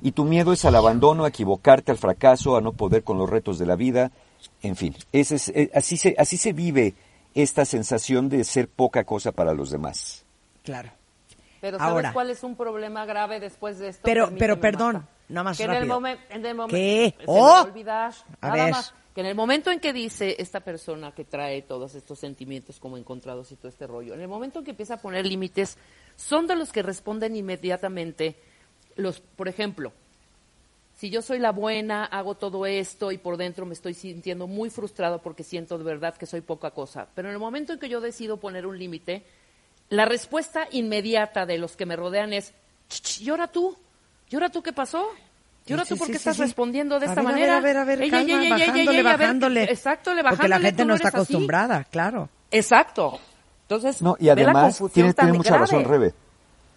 Y 0.00 0.12
tu 0.12 0.24
miedo 0.24 0.52
es 0.52 0.64
al 0.64 0.76
abandono, 0.76 1.24
a 1.24 1.28
equivocarte, 1.28 1.90
al 1.90 1.98
fracaso, 1.98 2.56
a 2.56 2.60
no 2.60 2.72
poder 2.72 3.02
con 3.02 3.18
los 3.18 3.28
retos 3.28 3.58
de 3.58 3.66
la 3.66 3.74
vida, 3.74 4.12
en 4.62 4.76
fin. 4.76 4.94
Ese 5.12 5.34
es, 5.34 5.48
eh, 5.48 5.70
así, 5.74 5.96
se, 5.96 6.14
así 6.16 6.36
se 6.36 6.52
vive 6.52 6.94
esta 7.42 7.64
sensación 7.64 8.28
de 8.28 8.44
ser 8.44 8.68
poca 8.68 9.04
cosa 9.04 9.32
para 9.32 9.52
los 9.54 9.70
demás. 9.70 10.24
Claro. 10.62 10.90
Pero 11.60 11.78
¿sabes 11.78 11.92
Ahora. 11.92 12.12
cuál 12.12 12.30
es 12.30 12.42
un 12.42 12.56
problema 12.56 13.04
grave 13.06 13.40
después 13.40 13.78
de 13.78 13.88
esto? 13.88 14.02
Pero- 14.04 14.30
pero 14.38 14.60
perdón, 14.60 15.06
nada 15.28 15.44
más 15.44 15.56
que 15.58 15.64
en 15.64 15.70
el, 15.70 15.76
rápido. 15.88 16.00
momen- 16.00 16.18
en 16.30 16.46
el 16.46 16.56
momen- 16.56 16.70
¿Qué? 16.70 17.14
se 17.18 17.24
¡Oh! 17.26 17.62
olvidar. 17.62 18.12
A 18.40 18.48
Nada 18.48 18.64
ver. 18.64 18.72
más. 18.72 18.94
Que 19.14 19.22
en 19.22 19.26
el 19.26 19.34
momento 19.34 19.70
en 19.72 19.80
que 19.80 19.92
dice 19.92 20.36
esta 20.38 20.60
persona 20.60 21.10
que 21.12 21.24
trae 21.24 21.62
todos 21.62 21.96
estos 21.96 22.20
sentimientos 22.20 22.78
como 22.78 22.96
encontrados 22.96 23.50
y 23.50 23.56
todo 23.56 23.68
este 23.68 23.86
rollo, 23.88 24.14
en 24.14 24.20
el 24.20 24.28
momento 24.28 24.60
en 24.60 24.64
que 24.64 24.70
empieza 24.70 24.94
a 24.94 25.00
poner 25.02 25.26
límites, 25.26 25.76
son 26.14 26.46
de 26.46 26.54
los 26.54 26.70
que 26.70 26.82
responden 26.82 27.34
inmediatamente 27.34 28.36
los, 28.94 29.18
por 29.20 29.48
ejemplo, 29.48 29.92
si 30.98 31.10
yo 31.10 31.22
soy 31.22 31.38
la 31.38 31.52
buena, 31.52 32.04
hago 32.04 32.34
todo 32.34 32.66
esto 32.66 33.12
y 33.12 33.18
por 33.18 33.36
dentro 33.36 33.64
me 33.64 33.72
estoy 33.74 33.94
sintiendo 33.94 34.48
muy 34.48 34.68
frustrado 34.68 35.22
porque 35.22 35.44
siento 35.44 35.78
de 35.78 35.84
verdad 35.84 36.16
que 36.16 36.26
soy 36.26 36.40
poca 36.40 36.72
cosa. 36.72 37.06
Pero 37.14 37.28
en 37.28 37.34
el 37.34 37.38
momento 37.40 37.72
en 37.72 37.78
que 37.78 37.88
yo 37.88 38.00
decido 38.00 38.38
poner 38.38 38.66
un 38.66 38.76
límite, 38.76 39.22
la 39.90 40.06
respuesta 40.06 40.66
inmediata 40.72 41.46
de 41.46 41.56
los 41.58 41.76
que 41.76 41.86
me 41.86 41.94
rodean 41.94 42.32
es, 42.32 42.52
"Ch, 42.88 43.00
ch, 43.00 43.20
¿y 43.20 43.30
ahora 43.30 43.46
tú? 43.46 43.76
¿Y 44.28 44.34
ahora 44.34 44.48
tú 44.50 44.60
qué 44.60 44.72
pasó? 44.72 45.06
¿Y 45.66 45.72
ahora 45.72 45.84
Sí, 45.84 45.90
tú 45.94 45.98
por 45.98 46.06
qué 46.08 46.14
sí, 46.14 46.18
estás 46.18 46.36
sí. 46.36 46.42
respondiendo 46.42 46.98
de 46.98 47.06
A 47.06 47.10
esta 47.10 47.22
ver, 47.22 47.28
a 47.28 47.32
manera? 47.32 47.60
ver, 47.60 47.60
a 47.60 47.60
ver, 47.60 47.76
a 47.76 47.84
ver, 47.84 48.02
Ey, 48.02 48.10
calma, 48.10 48.24
ey, 48.24 48.32
ey, 48.32 48.36
ey, 48.36 48.42
ey, 48.42 48.50
bajándole, 48.50 48.98
ey, 48.98 48.98
a 48.98 49.02
ver, 49.04 49.18
bajándole. 49.18 49.62
exacto, 49.64 50.14
le 50.14 50.22
Porque 50.24 50.48
la 50.48 50.56
bajándole, 50.56 50.62
gente 50.68 50.84
no 50.84 50.94
eres 50.94 51.06
está 51.06 51.18
así. 51.18 51.18
acostumbrada, 51.32 51.84
claro. 51.84 52.28
Exacto. 52.50 53.20
Entonces, 53.62 54.02
No, 54.02 54.16
y 54.18 54.24
ve 54.24 54.30
la 54.30 54.32
además, 54.32 54.64
confusión 54.64 54.90
tiene, 54.92 55.14
tiene 55.14 55.32
mucha 55.34 55.50
grave. 55.50 55.60
razón, 55.62 55.84
Rebe. 55.84 56.14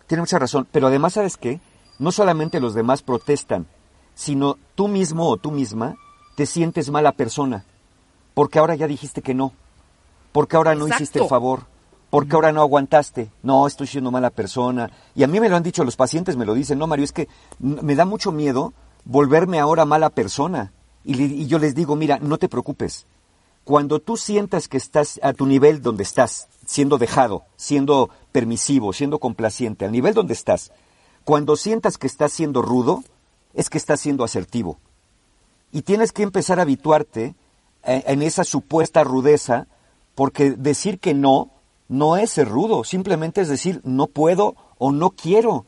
Tiene 0.05 0.21
mucha 0.21 0.37
razón. 0.37 0.67
Pero 0.71 0.87
además, 0.87 1.13
¿sabes 1.13 1.37
qué? 1.37 1.59
No 1.99 2.11
solamente 2.11 2.59
los 2.59 2.73
demás 2.75 3.01
protestan, 3.01 3.65
sino 4.21 4.59
tú 4.75 4.87
mismo 4.87 5.27
o 5.29 5.37
tú 5.37 5.49
misma 5.49 5.95
te 6.35 6.45
sientes 6.45 6.91
mala 6.91 7.11
persona. 7.11 7.65
Porque 8.35 8.59
ahora 8.59 8.75
ya 8.75 8.85
dijiste 8.85 9.23
que 9.23 9.33
no. 9.33 9.51
Porque 10.31 10.57
ahora 10.57 10.75
no 10.75 10.85
Exacto. 10.85 11.03
hiciste 11.03 11.19
el 11.23 11.27
favor. 11.27 11.61
Porque 12.11 12.35
ahora 12.35 12.51
no 12.51 12.61
aguantaste. 12.61 13.31
No, 13.41 13.65
estoy 13.65 13.87
siendo 13.87 14.11
mala 14.11 14.29
persona. 14.29 14.91
Y 15.15 15.23
a 15.23 15.27
mí 15.27 15.39
me 15.39 15.49
lo 15.49 15.55
han 15.55 15.63
dicho 15.63 15.83
los 15.83 15.95
pacientes, 15.95 16.37
me 16.37 16.45
lo 16.45 16.53
dicen. 16.53 16.77
No, 16.77 16.85
Mario, 16.85 17.03
es 17.05 17.11
que 17.13 17.27
me 17.57 17.95
da 17.95 18.05
mucho 18.05 18.31
miedo 18.31 18.73
volverme 19.05 19.59
ahora 19.59 19.85
mala 19.85 20.11
persona. 20.11 20.71
Y, 21.03 21.15
le- 21.15 21.23
y 21.25 21.47
yo 21.47 21.57
les 21.57 21.73
digo, 21.73 21.95
mira, 21.95 22.19
no 22.21 22.37
te 22.37 22.47
preocupes. 22.47 23.07
Cuando 23.63 23.99
tú 23.99 24.17
sientas 24.17 24.67
que 24.67 24.77
estás 24.77 25.19
a 25.23 25.33
tu 25.33 25.47
nivel 25.47 25.81
donde 25.81 26.03
estás, 26.03 26.47
siendo 26.67 26.99
dejado, 26.99 27.43
siendo 27.55 28.11
permisivo, 28.31 28.93
siendo 28.93 29.17
complaciente, 29.17 29.85
al 29.85 29.91
nivel 29.91 30.13
donde 30.13 30.33
estás, 30.33 30.71
cuando 31.23 31.55
sientas 31.55 31.97
que 31.97 32.05
estás 32.07 32.31
siendo 32.31 32.61
rudo, 32.61 33.03
es 33.53 33.69
que 33.69 33.77
estás 33.77 33.99
siendo 33.99 34.23
asertivo. 34.23 34.79
Y 35.71 35.83
tienes 35.83 36.11
que 36.11 36.23
empezar 36.23 36.59
a 36.59 36.63
habituarte 36.63 37.35
eh, 37.83 38.03
en 38.07 38.21
esa 38.21 38.43
supuesta 38.43 39.03
rudeza, 39.03 39.67
porque 40.15 40.51
decir 40.51 40.99
que 40.99 41.13
no 41.13 41.51
no 41.87 42.15
es 42.15 42.31
ser 42.31 42.47
rudo, 42.47 42.85
simplemente 42.85 43.41
es 43.41 43.49
decir 43.49 43.81
no 43.83 44.07
puedo 44.07 44.55
o 44.77 44.91
no 44.93 45.09
quiero. 45.11 45.65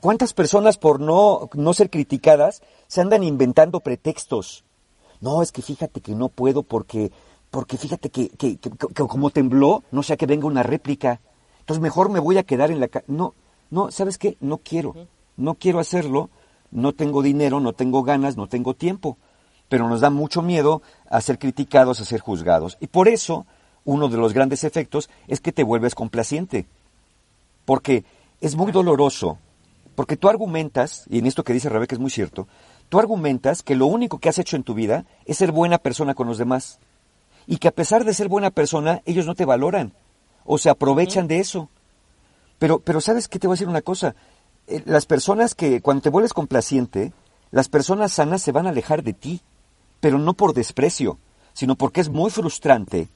¿Cuántas 0.00 0.32
personas 0.32 0.78
por 0.78 1.00
no, 1.00 1.48
no 1.54 1.74
ser 1.74 1.90
criticadas 1.90 2.62
se 2.86 3.00
andan 3.02 3.22
inventando 3.22 3.80
pretextos? 3.80 4.64
No, 5.20 5.42
es 5.42 5.52
que 5.52 5.60
fíjate 5.60 6.00
que 6.00 6.14
no 6.14 6.30
puedo 6.30 6.62
porque, 6.62 7.12
porque 7.50 7.76
fíjate 7.76 8.08
que, 8.10 8.30
que, 8.30 8.56
que- 8.56 8.70
que 8.70 9.06
como 9.06 9.28
tembló, 9.30 9.82
no 9.90 10.02
sea 10.02 10.16
que 10.16 10.24
venga 10.26 10.46
una 10.46 10.62
réplica. 10.62 11.20
Entonces 11.60 11.82
mejor 11.82 12.08
me 12.08 12.20
voy 12.20 12.38
a 12.38 12.42
quedar 12.42 12.70
en 12.70 12.80
la. 12.80 12.88
No, 13.06 13.34
no, 13.70 13.90
¿sabes 13.90 14.16
qué? 14.16 14.36
No 14.40 14.58
quiero. 14.58 14.94
No 15.36 15.54
quiero 15.56 15.78
hacerlo. 15.78 16.30
No 16.70 16.92
tengo 16.92 17.22
dinero, 17.22 17.60
no 17.60 17.72
tengo 17.72 18.02
ganas, 18.02 18.36
no 18.36 18.46
tengo 18.46 18.74
tiempo. 18.74 19.18
Pero 19.68 19.88
nos 19.88 20.00
da 20.00 20.10
mucho 20.10 20.42
miedo 20.42 20.82
a 21.08 21.20
ser 21.20 21.38
criticados, 21.38 22.00
a 22.00 22.04
ser 22.04 22.20
juzgados. 22.20 22.76
Y 22.80 22.88
por 22.88 23.08
eso, 23.08 23.46
uno 23.84 24.08
de 24.08 24.16
los 24.16 24.32
grandes 24.32 24.64
efectos 24.64 25.10
es 25.28 25.40
que 25.40 25.52
te 25.52 25.64
vuelves 25.64 25.94
complaciente. 25.94 26.66
Porque 27.64 28.04
es 28.40 28.56
muy 28.56 28.72
doloroso. 28.72 29.38
Porque 29.94 30.16
tú 30.16 30.28
argumentas, 30.28 31.04
y 31.10 31.18
en 31.18 31.26
esto 31.26 31.44
que 31.44 31.52
dice 31.52 31.68
Rebeca 31.68 31.94
es 31.94 32.00
muy 32.00 32.10
cierto, 32.10 32.48
tú 32.88 32.98
argumentas 32.98 33.62
que 33.62 33.76
lo 33.76 33.86
único 33.86 34.18
que 34.18 34.28
has 34.28 34.38
hecho 34.38 34.56
en 34.56 34.64
tu 34.64 34.74
vida 34.74 35.04
es 35.26 35.38
ser 35.38 35.52
buena 35.52 35.78
persona 35.78 36.14
con 36.14 36.26
los 36.26 36.38
demás. 36.38 36.78
Y 37.46 37.58
que 37.58 37.68
a 37.68 37.74
pesar 37.74 38.04
de 38.04 38.14
ser 38.14 38.28
buena 38.28 38.50
persona, 38.50 39.02
ellos 39.04 39.26
no 39.26 39.34
te 39.34 39.44
valoran. 39.44 39.92
O 40.44 40.58
se 40.58 40.70
aprovechan 40.70 41.28
de 41.28 41.40
eso. 41.40 41.68
Pero, 42.58 42.80
pero 42.80 43.00
¿sabes 43.00 43.28
qué? 43.28 43.38
Te 43.38 43.46
voy 43.46 43.54
a 43.54 43.56
decir 43.56 43.68
una 43.68 43.82
cosa. 43.82 44.14
Eh, 44.70 44.82
Las 44.86 45.06
personas 45.06 45.54
que, 45.54 45.80
cuando 45.82 46.02
te 46.02 46.10
vuelves 46.10 46.32
complaciente, 46.32 47.12
las 47.50 47.68
personas 47.68 48.12
sanas 48.12 48.42
se 48.42 48.52
van 48.52 48.66
a 48.66 48.70
alejar 48.70 49.02
de 49.02 49.12
ti. 49.12 49.42
Pero 50.00 50.18
no 50.18 50.32
por 50.32 50.54
desprecio, 50.54 51.18
sino 51.52 51.76
porque 51.76 52.00
es 52.00 52.08
muy 52.08 52.30
frustrante 52.30 53.08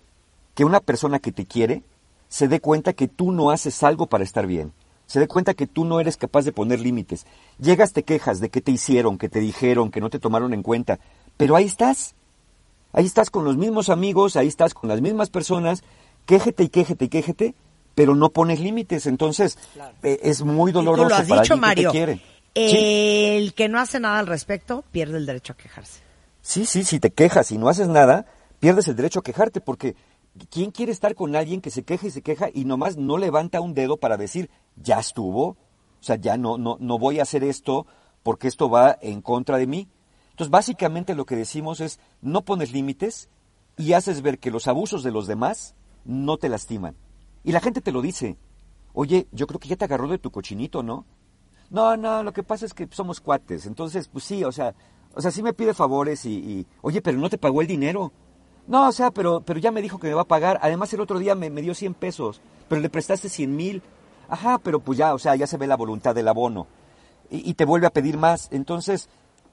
que 0.54 0.64
una 0.64 0.80
persona 0.80 1.18
que 1.18 1.32
te 1.32 1.46
quiere 1.46 1.82
se 2.28 2.49
dé 2.49 2.61
cuenta 2.61 2.92
que 2.92 3.08
tú 3.08 3.32
no 3.32 3.50
haces 3.50 3.82
algo 3.82 4.06
para 4.06 4.25
estar 4.25 4.46
bien. 4.46 4.73
Se 5.06 5.20
dé 5.20 5.28
cuenta 5.28 5.54
que 5.54 5.66
tú 5.66 5.84
no 5.84 6.00
eres 6.00 6.16
capaz 6.16 6.44
de 6.44 6.52
poner 6.52 6.80
límites. 6.80 7.26
Llegas, 7.58 7.92
te 7.92 8.02
quejas 8.02 8.40
de 8.40 8.50
que 8.50 8.61
te 8.61 8.73
hicieron, 8.73 9.18
que 9.18 9.28
te 9.28 9.40
dijeron, 9.40 9.90
que 9.90 10.00
no 10.00 10.11
te 10.11 10.18
tomaron 10.18 10.52
en 10.52 10.62
cuenta. 10.62 10.99
Pero 11.37 11.56
ahí 11.56 11.64
estás. 11.64 12.14
Ahí 12.92 13.06
estás 13.06 13.30
con 13.30 13.44
los 13.44 13.56
mismos 13.56 13.88
amigos, 13.88 14.37
ahí 14.37 14.49
estás 14.49 14.75
con 14.75 14.88
las 14.88 15.00
mismas 15.00 15.30
personas. 15.30 15.82
Quéjete 16.26 16.64
y 16.64 16.68
quéjete 16.68 17.04
y 17.04 17.08
quéjete, 17.08 17.54
pero 17.94 18.14
no 18.14 18.30
pones 18.30 18.60
límites. 18.60 19.06
Entonces, 19.06 19.58
eh, 20.02 20.20
es 20.22 20.42
muy 20.42 20.72
tú 20.72 20.78
doloroso 20.78 21.08
lo 21.08 21.14
has 21.14 21.28
para 21.28 21.42
dicho, 21.42 21.60
que 21.60 21.88
quiere. 21.88 22.14
Sí. 22.14 22.22
El 22.54 23.54
que 23.54 23.68
no 23.68 23.80
hace 23.80 24.00
nada 24.00 24.18
al 24.18 24.26
respecto 24.26 24.84
pierde 24.92 25.18
el 25.18 25.26
derecho 25.26 25.54
a 25.54 25.56
quejarse. 25.56 26.00
Sí, 26.40 26.66
sí, 26.66 26.84
si 26.84 27.00
te 27.00 27.10
quejas 27.10 27.50
y 27.50 27.58
no 27.58 27.68
haces 27.68 27.88
nada, 27.88 28.26
pierdes 28.60 28.86
el 28.88 28.96
derecho 28.96 29.20
a 29.20 29.22
quejarte, 29.22 29.60
porque 29.60 29.96
¿quién 30.50 30.70
quiere 30.70 30.92
estar 30.92 31.14
con 31.14 31.34
alguien 31.34 31.60
que 31.60 31.70
se 31.70 31.84
queja 31.84 32.06
y 32.06 32.10
se 32.10 32.22
queja 32.22 32.48
y 32.52 32.64
nomás 32.64 32.96
no 32.96 33.16
levanta 33.16 33.60
un 33.60 33.74
dedo 33.74 33.96
para 33.96 34.16
decir, 34.16 34.50
ya 34.76 35.00
estuvo? 35.00 35.46
O 35.46 35.56
sea, 36.00 36.16
ya 36.16 36.36
no, 36.36 36.58
no, 36.58 36.76
no 36.78 36.98
voy 36.98 37.18
a 37.18 37.22
hacer 37.22 37.42
esto 37.44 37.86
porque 38.22 38.46
esto 38.46 38.68
va 38.68 38.98
en 39.00 39.22
contra 39.22 39.56
de 39.56 39.66
mí. 39.66 39.88
Entonces, 40.30 40.50
básicamente 40.50 41.14
lo 41.14 41.26
que 41.26 41.36
decimos 41.36 41.80
es, 41.80 41.98
no 42.20 42.42
pones 42.42 42.72
límites 42.72 43.28
y 43.76 43.92
haces 43.94 44.20
ver 44.20 44.38
que 44.38 44.50
los 44.50 44.68
abusos 44.68 45.02
de 45.02 45.12
los 45.12 45.26
demás 45.26 45.74
no 46.04 46.36
te 46.36 46.48
lastiman. 46.48 46.96
Y 47.44 47.52
la 47.52 47.60
gente 47.60 47.80
te 47.80 47.92
lo 47.92 48.02
dice. 48.02 48.36
Oye, 48.94 49.28
yo 49.32 49.46
creo 49.46 49.60
que 49.60 49.68
ya 49.68 49.76
te 49.76 49.84
agarró 49.84 50.08
de 50.08 50.18
tu 50.18 50.30
cochinito, 50.30 50.82
¿no? 50.82 51.04
No, 51.70 51.96
no, 51.96 52.22
lo 52.22 52.32
que 52.32 52.42
pasa 52.42 52.64
es 52.66 52.74
que 52.74 52.88
somos 52.90 53.20
cuates. 53.20 53.66
Entonces, 53.66 54.08
pues 54.08 54.24
sí, 54.24 54.44
o 54.44 54.52
sea, 54.52 54.74
o 55.14 55.20
sea, 55.20 55.30
sí 55.30 55.42
me 55.42 55.52
pide 55.52 55.74
favores 55.74 56.24
y, 56.24 56.66
oye, 56.82 57.02
pero 57.02 57.18
no 57.18 57.28
te 57.28 57.38
pagó 57.38 57.60
el 57.60 57.66
dinero. 57.66 58.12
No, 58.66 58.88
o 58.88 58.92
sea, 58.92 59.10
pero, 59.10 59.40
pero 59.40 59.60
ya 59.60 59.70
me 59.70 59.82
dijo 59.82 59.98
que 59.98 60.08
me 60.08 60.14
va 60.14 60.22
a 60.22 60.28
pagar. 60.28 60.58
Además, 60.62 60.92
el 60.92 61.00
otro 61.00 61.18
día 61.18 61.34
me, 61.34 61.50
me 61.50 61.62
dio 61.62 61.74
100 61.74 61.94
pesos, 61.94 62.40
pero 62.68 62.80
le 62.80 62.88
prestaste 62.88 63.28
100 63.28 63.54
mil. 63.54 63.82
Ajá, 64.28 64.58
pero 64.58 64.80
pues 64.80 64.98
ya, 64.98 65.12
o 65.12 65.18
sea, 65.18 65.36
ya 65.36 65.46
se 65.46 65.58
ve 65.58 65.66
la 65.66 65.76
voluntad 65.76 66.14
del 66.14 66.28
abono. 66.28 66.66
Y, 67.30 67.48
y 67.50 67.54
te 67.54 67.64
vuelve 67.64 67.86
a 67.86 67.92
pedir 67.92 68.16
más. 68.16 68.48
Entonces, 68.52 69.08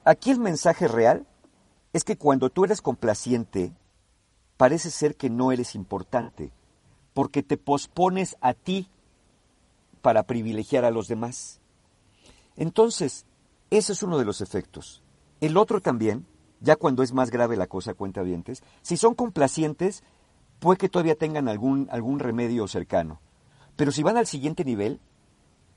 aquí 0.06 0.32
el 0.32 0.40
mensaje 0.40 0.88
real 0.88 1.26
es 1.94 2.04
que 2.04 2.18
cuando 2.18 2.50
tú 2.50 2.64
eres 2.64 2.82
complaciente, 2.82 3.74
parece 4.58 4.92
ser 4.92 5.16
que 5.16 5.30
no 5.30 5.52
eres 5.52 5.76
importante, 5.76 6.52
porque 7.14 7.44
te 7.44 7.58
pospones 7.58 8.38
a 8.42 8.54
ti 8.54 8.88
para 10.02 10.24
privilegiar 10.24 10.86
a 10.86 10.92
los 10.92 11.08
demás. 11.08 11.60
Entonces, 12.56 13.26
ese 13.70 13.94
es 13.94 14.04
uno 14.04 14.18
de 14.18 14.26
los 14.26 14.42
efectos. 14.42 15.02
El 15.40 15.58
otro 15.58 15.82
también, 15.82 16.26
ya 16.60 16.76
cuando 16.76 17.04
es 17.04 17.14
más 17.14 17.32
grave 17.32 17.58
la 17.58 17.68
cosa, 17.68 17.94
cuenta 17.94 18.24
dientes, 18.24 18.64
si 18.82 18.98
son 18.98 19.16
complacientes, 19.16 20.04
puede 20.60 20.78
que 20.78 20.90
todavía 20.90 21.16
tengan 21.16 21.48
algún, 21.48 21.88
algún 21.92 22.20
remedio 22.20 22.68
cercano. 22.68 23.20
Pero 23.76 23.92
si 23.92 24.04
van 24.04 24.18
al 24.18 24.28
siguiente 24.28 24.64
nivel, 24.64 25.00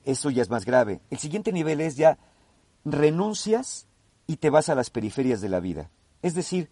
eso 0.05 0.31
ya 0.31 0.43
es 0.43 0.51
más 0.51 0.65
grave. 0.65 1.01
El 1.11 1.19
siguiente 1.19 1.53
nivel 1.53 1.81
es 1.81 1.97
ya 1.97 2.19
renuncias 2.85 3.87
y 4.27 4.37
te 4.37 4.51
vas 4.51 4.69
a 4.69 4.75
las 4.75 4.91
periferias 4.91 5.41
de 5.41 5.49
la 5.49 5.61
vida. 5.61 5.91
Es 6.23 6.35
decir, 6.35 6.71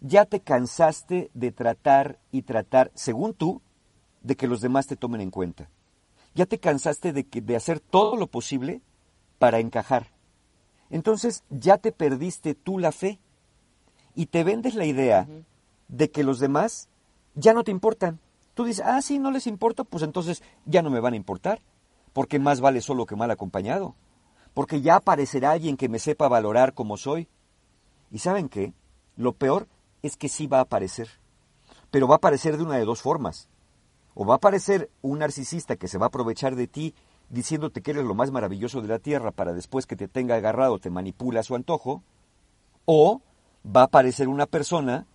ya 0.00 0.24
te 0.24 0.40
cansaste 0.40 1.30
de 1.34 1.52
tratar 1.52 2.18
y 2.32 2.42
tratar, 2.42 2.90
según 2.94 3.34
tú, 3.34 3.62
de 4.24 4.36
que 4.36 4.48
los 4.48 4.60
demás 4.60 4.88
te 4.88 4.96
tomen 4.96 5.20
en 5.20 5.30
cuenta. 5.30 5.70
Ya 6.34 6.46
te 6.46 6.58
cansaste 6.58 7.12
de, 7.12 7.24
que, 7.24 7.40
de 7.40 7.54
hacer 7.54 7.78
todo 7.78 8.16
lo 8.16 8.26
posible 8.26 8.80
para 9.38 9.60
encajar. 9.60 10.08
Entonces 10.90 11.44
ya 11.50 11.78
te 11.78 11.92
perdiste 11.92 12.54
tú 12.54 12.78
la 12.80 12.90
fe 12.90 13.20
y 14.16 14.26
te 14.26 14.42
vendes 14.42 14.74
la 14.74 14.86
idea 14.86 15.28
de 15.88 16.10
que 16.10 16.24
los 16.24 16.40
demás 16.40 16.88
ya 17.34 17.52
no 17.52 17.62
te 17.62 17.70
importan. 17.70 18.18
Tú 18.54 18.64
dices, 18.64 18.84
ah, 18.86 19.00
sí, 19.02 19.18
no 19.18 19.30
les 19.30 19.46
importa, 19.46 19.84
pues 19.84 20.02
entonces 20.02 20.42
ya 20.64 20.82
no 20.82 20.90
me 20.90 21.00
van 21.00 21.14
a 21.14 21.16
importar, 21.16 21.60
porque 22.12 22.38
más 22.38 22.60
vale 22.60 22.80
solo 22.80 23.06
que 23.06 23.16
mal 23.16 23.30
acompañado, 23.30 23.94
porque 24.54 24.80
ya 24.80 24.96
aparecerá 24.96 25.50
alguien 25.50 25.76
que 25.76 25.88
me 25.88 25.98
sepa 25.98 26.28
valorar 26.28 26.72
como 26.72 26.96
soy. 26.96 27.28
¿Y 28.12 28.20
saben 28.20 28.48
qué? 28.48 28.72
Lo 29.16 29.32
peor 29.32 29.66
es 30.02 30.16
que 30.16 30.28
sí 30.28 30.46
va 30.46 30.58
a 30.58 30.62
aparecer, 30.62 31.08
pero 31.90 32.06
va 32.06 32.14
a 32.14 32.18
aparecer 32.18 32.56
de 32.56 32.62
una 32.62 32.76
de 32.76 32.84
dos 32.84 33.02
formas. 33.02 33.48
O 34.14 34.24
va 34.24 34.34
a 34.34 34.36
aparecer 34.36 34.90
un 35.02 35.18
narcisista 35.18 35.76
que 35.76 35.88
se 35.88 35.98
va 35.98 36.06
a 36.06 36.08
aprovechar 36.08 36.56
de 36.56 36.66
ti 36.66 36.94
diciéndote 37.28 37.82
que 37.82 37.92
eres 37.92 38.04
lo 38.04 38.14
más 38.14 38.30
maravilloso 38.30 38.80
de 38.80 38.88
la 38.88 38.98
tierra 38.98 39.30
para 39.30 39.52
después 39.52 39.86
que 39.86 39.96
te 39.96 40.08
tenga 40.08 40.36
agarrado 40.36 40.78
te 40.78 40.90
manipula 40.90 41.40
a 41.40 41.44
su 41.44 41.54
antojo, 41.54 42.02
o 42.84 43.22
va 43.64 43.82
a 43.82 43.84
aparecer 43.84 44.28
una 44.28 44.46
persona 44.46 45.06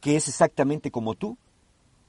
que 0.00 0.16
es 0.16 0.28
exactamente 0.28 0.90
como 0.90 1.14
tú, 1.14 1.38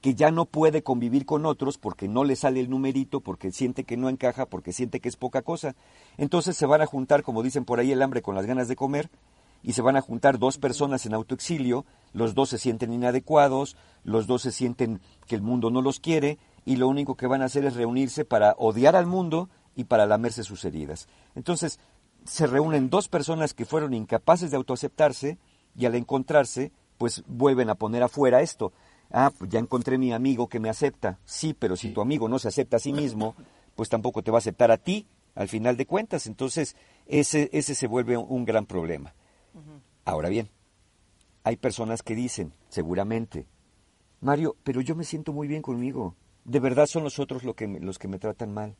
que 0.01 0.15
ya 0.15 0.31
no 0.31 0.45
puede 0.45 0.83
convivir 0.83 1.25
con 1.25 1.45
otros 1.45 1.77
porque 1.77 2.07
no 2.07 2.23
le 2.23 2.35
sale 2.35 2.59
el 2.59 2.69
numerito, 2.69 3.21
porque 3.21 3.51
siente 3.51 3.83
que 3.83 3.95
no 3.95 4.09
encaja, 4.09 4.45
porque 4.45 4.73
siente 4.73 4.99
que 4.99 5.07
es 5.07 5.15
poca 5.15 5.43
cosa. 5.43 5.75
Entonces 6.17 6.57
se 6.57 6.65
van 6.65 6.81
a 6.81 6.85
juntar, 6.85 7.23
como 7.23 7.43
dicen 7.43 7.63
por 7.63 7.79
ahí, 7.79 7.91
el 7.91 8.01
hambre 8.01 8.21
con 8.21 8.35
las 8.35 8.45
ganas 8.45 8.67
de 8.67 8.75
comer, 8.75 9.09
y 9.63 9.73
se 9.73 9.81
van 9.81 9.95
a 9.95 10.01
juntar 10.01 10.37
dos 10.37 10.57
personas 10.57 11.05
en 11.05 11.13
autoexilio, 11.13 11.85
los 12.11 12.35
dos 12.35 12.49
se 12.49 12.57
sienten 12.57 12.93
inadecuados, 12.93 13.77
los 14.03 14.27
dos 14.27 14.41
se 14.43 14.51
sienten 14.51 15.01
que 15.25 15.35
el 15.35 15.41
mundo 15.41 15.71
no 15.71 15.81
los 15.81 15.99
quiere, 15.99 16.37
y 16.65 16.75
lo 16.75 16.87
único 16.87 17.15
que 17.15 17.27
van 17.27 17.41
a 17.41 17.45
hacer 17.45 17.65
es 17.65 17.75
reunirse 17.75 18.25
para 18.25 18.55
odiar 18.57 18.95
al 18.95 19.05
mundo 19.05 19.49
y 19.75 19.85
para 19.85 20.05
lamerse 20.05 20.43
sus 20.43 20.63
heridas. 20.65 21.07
Entonces, 21.35 21.79
se 22.25 22.47
reúnen 22.47 22.89
dos 22.89 23.07
personas 23.07 23.53
que 23.53 23.65
fueron 23.65 23.93
incapaces 23.93 24.51
de 24.51 24.57
autoaceptarse 24.57 25.37
y 25.75 25.85
al 25.85 25.95
encontrarse, 25.95 26.71
pues 26.97 27.23
vuelven 27.27 27.69
a 27.69 27.75
poner 27.75 28.03
afuera 28.03 28.41
esto. 28.41 28.71
Ah, 29.11 29.31
pues 29.37 29.49
ya 29.49 29.59
encontré 29.59 29.97
mi 29.97 30.13
amigo 30.13 30.47
que 30.47 30.59
me 30.59 30.69
acepta. 30.69 31.19
Sí, 31.25 31.53
pero 31.53 31.75
si 31.75 31.89
tu 31.89 32.01
amigo 32.01 32.29
no 32.29 32.39
se 32.39 32.47
acepta 32.47 32.77
a 32.77 32.79
sí 32.79 32.93
mismo, 32.93 33.35
pues 33.75 33.89
tampoco 33.89 34.23
te 34.23 34.31
va 34.31 34.37
a 34.37 34.39
aceptar 34.39 34.71
a 34.71 34.77
ti, 34.77 35.07
al 35.35 35.49
final 35.49 35.75
de 35.75 35.85
cuentas. 35.85 36.27
Entonces, 36.27 36.75
ese, 37.05 37.49
ese 37.51 37.75
se 37.75 37.87
vuelve 37.87 38.17
un 38.17 38.45
gran 38.45 38.65
problema. 38.65 39.13
Ahora 40.05 40.29
bien, 40.29 40.49
hay 41.43 41.57
personas 41.57 42.03
que 42.03 42.15
dicen, 42.15 42.53
seguramente, 42.69 43.47
Mario, 44.21 44.55
pero 44.63 44.81
yo 44.81 44.95
me 44.95 45.03
siento 45.03 45.33
muy 45.33 45.47
bien 45.47 45.61
conmigo. 45.61 46.15
De 46.45 46.59
verdad 46.59 46.87
son 46.87 47.03
los 47.03 47.19
otros 47.19 47.43
que 47.55 47.67
los 47.67 47.99
que 47.99 48.07
me 48.07 48.19
tratan 48.19 48.53
mal. 48.53 48.75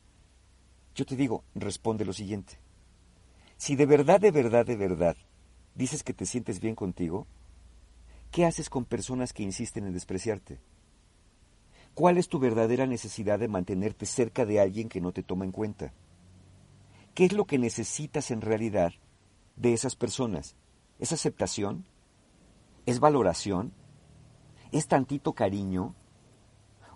Yo 0.94 1.04
te 1.04 1.16
digo, 1.16 1.44
responde 1.54 2.04
lo 2.04 2.12
siguiente. 2.12 2.58
Si 3.56 3.76
de 3.76 3.86
verdad, 3.86 4.20
de 4.20 4.30
verdad, 4.30 4.66
de 4.66 4.76
verdad 4.76 5.16
dices 5.74 6.02
que 6.02 6.14
te 6.14 6.26
sientes 6.26 6.60
bien 6.60 6.74
contigo, 6.74 7.26
¿qué 8.30 8.44
haces 8.44 8.70
con 8.70 8.84
personas 8.84 9.32
que 9.32 9.42
insisten 9.42 9.86
en 9.86 9.92
despreciarte? 9.92 10.60
¿Cuál 11.94 12.18
es 12.18 12.28
tu 12.28 12.38
verdadera 12.38 12.86
necesidad 12.86 13.38
de 13.38 13.48
mantenerte 13.48 14.06
cerca 14.06 14.44
de 14.44 14.60
alguien 14.60 14.88
que 14.88 15.00
no 15.00 15.12
te 15.12 15.22
toma 15.22 15.44
en 15.44 15.52
cuenta? 15.52 15.92
¿Qué 17.14 17.24
es 17.24 17.32
lo 17.32 17.44
que 17.44 17.58
necesitas 17.58 18.30
en 18.30 18.40
realidad 18.40 18.92
de 19.56 19.72
esas 19.72 19.94
personas? 19.94 20.56
¿Es 20.98 21.12
aceptación? 21.12 21.84
¿Es 22.86 23.00
valoración? 23.00 23.72
¿Es 24.72 24.86
tantito 24.86 25.32
cariño? 25.32 25.94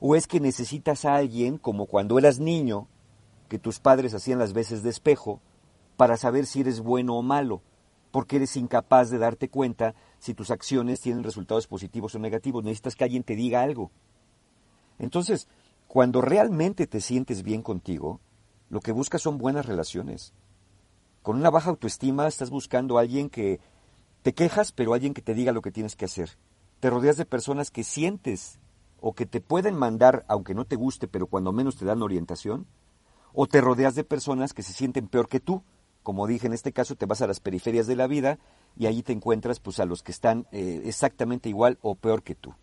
¿O 0.01 0.15
es 0.15 0.27
que 0.27 0.41
necesitas 0.41 1.05
a 1.05 1.17
alguien 1.17 1.59
como 1.59 1.87
cuando 1.87 2.19
eras 2.19 2.39
niño, 2.39 2.89
que 3.49 3.59
tus 3.59 3.81
padres 3.81 4.15
hacían 4.15 4.39
las 4.39 4.53
veces 4.53 4.83
de 4.83 4.91
espejo, 4.91 5.41
para 5.97 6.17
saber 6.17 6.47
si 6.47 6.61
eres 6.61 6.81
bueno 6.81 7.17
o 7.17 7.23
malo, 7.23 7.63
porque 8.11 8.37
eres 8.37 8.57
incapaz 8.57 9.11
de 9.11 9.19
darte 9.19 9.49
cuenta 9.49 9.95
si 10.19 10.35
tus 10.35 10.51
acciones 10.51 11.01
tienen 11.01 11.25
resultados 11.25 11.67
positivos 11.67 12.15
o 12.15 12.19
negativos? 12.19 12.63
Necesitas 12.63 12.95
que 12.95 13.05
alguien 13.05 13.25
te 13.25 13.35
diga 13.35 13.63
algo. 13.63 13.91
Entonces, 14.99 15.49
cuando 15.89 16.21
realmente 16.21 16.87
te 16.87 17.01
sientes 17.01 17.43
bien 17.43 17.63
contigo, 17.63 18.21
lo 18.69 18.81
que 18.81 18.93
buscas 18.93 19.23
son 19.23 19.39
buenas 19.39 19.67
relaciones. 19.67 20.35
Con 21.23 21.37
una 21.37 21.51
baja 21.51 21.71
autoestima 21.71 22.27
estás 22.27 22.51
buscando 22.51 22.99
a 22.99 23.01
alguien 23.01 23.31
que 23.31 23.61
te 24.29 24.35
quejas, 24.35 24.73
pero 24.73 24.93
alguien 24.93 25.15
que 25.15 25.23
te 25.23 25.33
diga 25.33 25.53
lo 25.53 25.63
que 25.63 25.71
tienes 25.71 25.97
que 25.97 26.05
hacer. 26.05 26.37
Te 26.81 26.91
rodeas 26.91 27.17
de 27.17 27.25
personas 27.25 27.71
que 27.71 27.83
sientes 27.83 28.59
o 29.01 29.15
que 29.15 29.25
te 29.25 29.41
pueden 29.41 29.75
mandar, 29.75 30.27
aunque 30.29 30.53
no 30.53 30.67
te 30.67 30.77
guste, 30.77 31.09
pero 31.09 31.29
cuando 31.29 31.51
menos 31.51 31.77
te 31.77 31.87
dan 31.87 32.03
orientación, 32.03 32.67
o 33.33 33.47
te 33.47 33.63
rodeas 33.63 33.95
de 33.95 34.05
personas 34.05 34.53
que 34.53 34.63
se 34.63 34.75
sienten 34.75 35.09
peor 35.09 35.31
que 35.31 35.41
tú. 35.41 35.63
Como 36.03 36.27
dije, 36.27 36.47
en 36.47 36.53
este 36.53 36.73
caso 36.73 36.95
te 36.95 37.07
vas 37.07 37.23
a 37.23 37.27
las 37.27 37.41
periferias 37.41 37.87
de 37.87 37.97
la 37.97 38.07
vida 38.07 38.39
y 38.77 38.85
allí 38.85 39.03
te 39.03 39.15
encuentras 39.15 39.61
pues 39.61 39.81
a 39.81 39.87
los 39.87 40.03
que 40.03 40.13
están 40.13 40.47
eh, 40.53 40.83
exactamente 40.85 41.49
igual 41.49 41.79
o 41.81 41.95
peor 41.95 42.23
que 42.23 42.35
tú. 42.35 42.55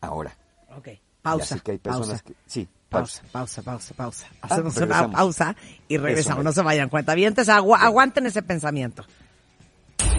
Ahora. 0.00 0.38
Ok. 0.74 0.88
Pausa. 1.20 1.58
que 1.58 1.72
hay 1.72 1.78
personas 1.78 2.22
pausa. 2.22 2.24
que 2.24 2.34
sí, 2.46 2.66
Pausa, 2.88 3.22
pausa, 3.30 3.62
pausa, 3.62 3.94
pausa. 3.94 4.26
Ah, 4.40 4.46
Hacemos 4.50 4.74
una 4.78 5.10
pausa 5.10 5.54
y 5.86 5.98
regresamos. 5.98 6.38
Eso, 6.38 6.44
no 6.44 6.52
se 6.52 6.62
vayan 6.62 6.88
cuenta. 6.88 7.12
agu 7.12 7.74
aguanten 7.74 8.24
ese 8.24 8.42
pensamiento. 8.42 9.04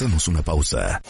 Hacemos 0.00 0.28
una 0.28 0.40
pausa. 0.40 1.02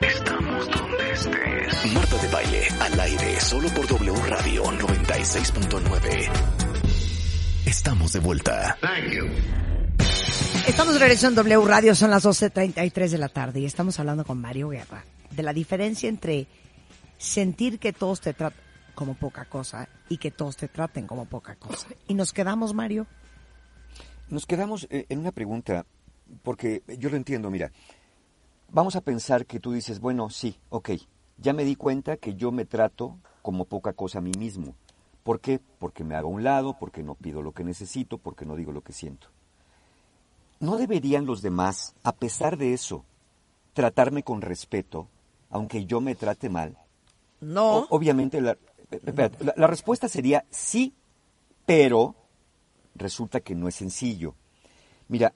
Estamos 0.00 0.70
donde 0.70 1.12
estés. 1.12 1.92
Marta 1.92 2.16
de 2.18 2.28
baile, 2.28 2.68
al 2.78 3.00
aire, 3.00 3.40
solo 3.40 3.68
por 3.70 3.84
W 3.88 4.14
Radio 4.28 4.62
96.9. 4.62 6.30
Estamos 7.66 8.12
de 8.12 8.20
vuelta. 8.20 8.78
Estamos 10.68 10.94
de 10.94 11.00
regreso 11.00 11.26
en 11.26 11.34
W 11.34 11.66
Radio, 11.66 11.96
son 11.96 12.12
las 12.12 12.24
12.33 12.24 13.08
de 13.08 13.18
la 13.18 13.28
tarde 13.28 13.58
y 13.58 13.64
estamos 13.64 13.98
hablando 13.98 14.24
con 14.24 14.40
Mario 14.40 14.68
Guerra 14.68 15.04
de 15.32 15.42
la 15.42 15.52
diferencia 15.52 16.08
entre 16.08 16.46
sentir 17.18 17.80
que 17.80 17.92
todos 17.92 18.20
te 18.20 18.34
tratan 18.34 18.65
como 18.96 19.14
poca 19.14 19.44
cosa 19.44 19.88
y 20.08 20.16
que 20.18 20.32
todos 20.32 20.56
te 20.56 20.66
traten 20.66 21.06
como 21.06 21.26
poca 21.26 21.54
cosa. 21.54 21.86
Y 22.08 22.14
nos 22.14 22.32
quedamos, 22.32 22.74
Mario. 22.74 23.06
Nos 24.28 24.44
quedamos 24.46 24.88
eh, 24.90 25.06
en 25.08 25.20
una 25.20 25.30
pregunta, 25.30 25.86
porque 26.42 26.82
yo 26.98 27.08
lo 27.10 27.16
entiendo, 27.16 27.48
mira, 27.50 27.70
vamos 28.70 28.96
a 28.96 29.00
pensar 29.02 29.46
que 29.46 29.60
tú 29.60 29.70
dices, 29.70 30.00
bueno, 30.00 30.30
sí, 30.30 30.58
ok, 30.70 30.90
ya 31.38 31.52
me 31.52 31.64
di 31.64 31.76
cuenta 31.76 32.16
que 32.16 32.34
yo 32.34 32.50
me 32.50 32.64
trato 32.64 33.18
como 33.42 33.66
poca 33.66 33.92
cosa 33.92 34.18
a 34.18 34.22
mí 34.22 34.32
mismo. 34.36 34.74
¿Por 35.22 35.40
qué? 35.40 35.60
Porque 35.78 36.02
me 36.02 36.16
hago 36.16 36.28
a 36.28 36.32
un 36.32 36.42
lado, 36.42 36.76
porque 36.78 37.02
no 37.02 37.14
pido 37.14 37.42
lo 37.42 37.52
que 37.52 37.62
necesito, 37.64 38.18
porque 38.18 38.46
no 38.46 38.56
digo 38.56 38.72
lo 38.72 38.80
que 38.80 38.92
siento. 38.92 39.28
¿No 40.58 40.76
deberían 40.78 41.26
los 41.26 41.42
demás, 41.42 41.94
a 42.02 42.12
pesar 42.12 42.56
de 42.56 42.72
eso, 42.72 43.04
tratarme 43.74 44.22
con 44.22 44.40
respeto, 44.40 45.08
aunque 45.50 45.84
yo 45.84 46.00
me 46.00 46.14
trate 46.14 46.48
mal? 46.48 46.78
No. 47.40 47.78
O- 47.80 47.86
obviamente, 47.90 48.40
la, 48.40 48.56
la 49.56 49.66
respuesta 49.66 50.08
sería 50.08 50.44
sí, 50.50 50.94
pero 51.64 52.14
resulta 52.94 53.40
que 53.40 53.54
no 53.54 53.68
es 53.68 53.74
sencillo. 53.74 54.34
Mira, 55.08 55.34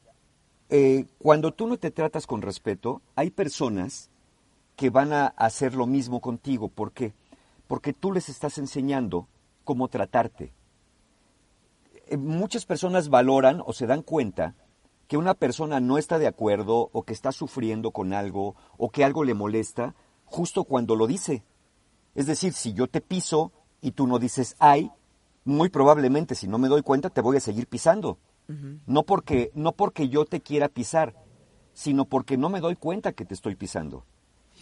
eh, 0.69 1.07
cuando 1.19 1.53
tú 1.53 1.67
no 1.67 1.79
te 1.79 1.91
tratas 1.91 2.27
con 2.27 2.43
respeto, 2.43 3.03
hay 3.17 3.31
personas 3.31 4.11
que 4.77 4.91
van 4.91 5.13
a 5.13 5.27
hacer 5.27 5.75
lo 5.75 5.87
mismo 5.87 6.21
contigo. 6.21 6.69
¿Por 6.69 6.93
qué? 6.93 7.13
Porque 7.67 7.93
tú 7.93 8.13
les 8.13 8.29
estás 8.29 8.57
enseñando 8.59 9.29
cómo 9.65 9.89
tratarte. 9.89 10.53
Eh, 12.07 12.17
muchas 12.17 12.67
personas 12.67 13.09
valoran 13.09 13.63
o 13.67 13.73
se 13.73 13.87
dan 13.87 14.03
cuenta 14.03 14.55
que 15.09 15.17
una 15.17 15.35
persona 15.35 15.81
no 15.81 15.99
está 15.99 16.19
de 16.19 16.29
acuerdo 16.29 16.89
o 16.93 17.03
que 17.03 17.13
está 17.13 17.33
sufriendo 17.33 17.91
con 17.91 18.13
algo 18.13 18.55
o 18.79 18.91
que 18.91 19.05
algo 19.05 19.25
le 19.25 19.35
molesta 19.35 19.97
justo 20.25 20.65
cuando 20.65 20.95
lo 20.95 21.09
dice. 21.09 21.43
Es 22.15 22.27
decir, 22.27 22.53
si 22.53 22.73
yo 22.73 22.87
te 22.87 23.01
piso 23.01 23.53
y 23.81 23.93
tú 23.93 24.07
no 24.07 24.19
dices 24.19 24.57
ay, 24.59 24.91
muy 25.45 25.69
probablemente 25.69 26.35
si 26.35 26.49
no 26.49 26.59
me 26.59 26.69
doy 26.69 26.83
cuenta 26.83 27.11
te 27.11 27.21
voy 27.21 27.37
a 27.37 27.41
seguir 27.41 27.67
pisando. 27.67 28.19
No 28.87 29.05
porque 29.05 29.53
no 29.55 29.71
porque 29.73 30.09
yo 30.09 30.25
te 30.25 30.41
quiera 30.41 30.69
pisar, 30.69 31.15
sino 31.73 32.05
porque 32.05 32.37
no 32.37 32.49
me 32.49 32.59
doy 32.59 32.75
cuenta 32.75 33.13
que 33.13 33.25
te 33.25 33.35
estoy 33.35 33.55
pisando. 33.55 34.05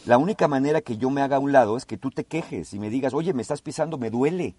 La 0.07 0.19
única 0.19 0.47
manera 0.47 0.81
que 0.83 0.99
yo 0.99 1.11
me 1.11 1.23
haga 1.23 1.37
a 1.37 1.41
un 1.41 1.53
lado 1.53 1.77
es 1.77 1.87
que 1.87 1.97
tú 1.97 2.11
te 2.11 2.25
quejes 2.25 2.73
y 2.75 2.79
me 2.79 2.91
digas, 2.91 3.15
oye, 3.15 3.33
me 3.33 3.43
estás 3.43 3.63
pisando, 3.63 3.99
me 3.99 4.11
duele. 4.11 4.57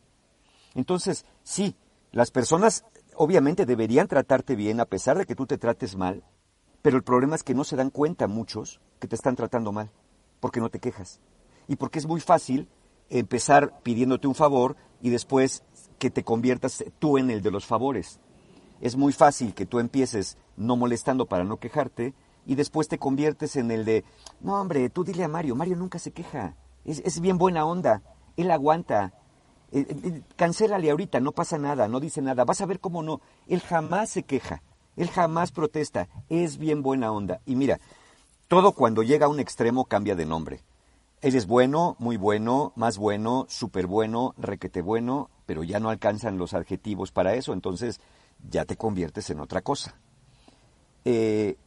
Entonces, 0.76 1.26
sí, 1.44 1.76
las 2.12 2.32
personas 2.32 2.86
obviamente 3.16 3.66
deberían 3.66 4.08
tratarte 4.08 4.56
bien 4.56 4.80
a 4.80 4.86
pesar 4.86 5.18
de 5.18 5.26
que 5.26 5.36
tú 5.36 5.46
te 5.46 5.58
trates 5.58 5.96
mal, 5.96 6.24
pero 6.82 6.98
el 6.98 7.04
problema 7.04 7.36
es 7.36 7.44
que 7.44 7.54
no 7.54 7.64
se 7.64 7.76
dan 7.76 7.90
cuenta 7.90 8.28
muchos 8.28 8.80
que 9.00 9.08
te 9.08 9.16
están 9.16 9.36
tratando 9.36 9.72
mal, 9.72 9.92
porque 10.40 10.60
no 10.60 10.70
te 10.70 10.80
quejas. 10.80 11.20
Y 11.68 11.76
porque 11.76 12.00
es 12.00 12.08
muy 12.08 12.20
fácil 12.20 12.68
empezar 13.10 13.80
pidiéndote 13.84 14.28
un 14.28 14.36
favor 14.36 14.76
y 15.02 15.10
después 15.10 15.64
que 15.98 16.10
te 16.10 16.24
conviertas 16.24 16.84
tú 17.00 17.18
en 17.18 17.30
el 17.30 17.42
de 17.42 17.52
los 17.52 17.66
favores. 17.66 18.20
Es 18.82 18.96
muy 18.96 19.14
fácil 19.14 19.54
que 19.54 19.66
tú 19.66 19.80
empieces 19.80 20.38
no 20.56 20.76
molestando 20.76 21.26
para 21.26 21.44
no 21.44 21.58
quejarte 21.58 22.14
y 22.46 22.56
después 22.56 22.88
te 22.88 22.98
conviertes 22.98 23.56
en 23.56 23.72
el 23.72 23.86
de, 23.86 24.06
no 24.40 24.60
hombre, 24.60 24.90
tú 24.90 25.04
dile 25.04 25.24
a 25.24 25.28
Mario, 25.28 25.56
Mario 25.56 25.76
nunca 25.76 26.00
se 26.00 26.12
queja, 26.12 26.56
es, 26.86 27.00
es 27.06 27.20
bien 27.20 27.38
buena 27.38 27.66
onda, 27.66 28.02
él 28.38 28.50
aguanta, 28.52 29.14
eh, 29.72 29.86
eh, 29.88 30.22
cancélale 30.36 30.90
ahorita, 30.90 31.20
no 31.20 31.32
pasa 31.32 31.58
nada, 31.58 31.88
no 31.88 32.00
dice 32.00 32.22
nada, 32.22 32.46
vas 32.46 32.62
a 32.62 32.66
ver 32.66 32.80
cómo 32.80 33.04
no, 33.04 33.22
él 33.48 33.60
jamás 33.62 34.10
se 34.10 34.24
queja, 34.24 34.64
él 34.96 35.10
jamás 35.10 35.52
protesta, 35.52 36.08
es 36.30 36.58
bien 36.58 36.82
buena 36.82 37.12
onda. 37.12 37.42
Y 37.46 37.56
mira, 37.56 37.80
todo 38.48 38.72
cuando 38.72 39.04
llega 39.04 39.28
a 39.28 39.30
un 39.30 39.40
extremo 39.40 39.86
cambia 39.86 40.16
de 40.16 40.26
nombre. 40.26 40.64
Él 41.22 41.36
es 41.36 41.48
bueno, 41.48 41.96
muy 42.00 42.18
bueno, 42.18 42.72
más 42.76 42.98
bueno, 42.98 43.46
súper 43.50 43.88
bueno, 43.88 44.34
requete 44.38 44.82
bueno, 44.82 45.30
pero 45.46 45.64
ya 45.64 45.80
no 45.80 45.90
alcanzan 45.90 46.38
los 46.38 46.54
adjetivos 46.54 47.12
para 47.12 47.34
eso, 47.34 47.54
entonces 47.54 48.00
ya 48.50 48.66
te 48.66 48.78
conviertes 48.78 49.30
en 49.30 49.40
otra 49.40 49.62
cosa. 49.62 49.96
Eh, 51.04 51.58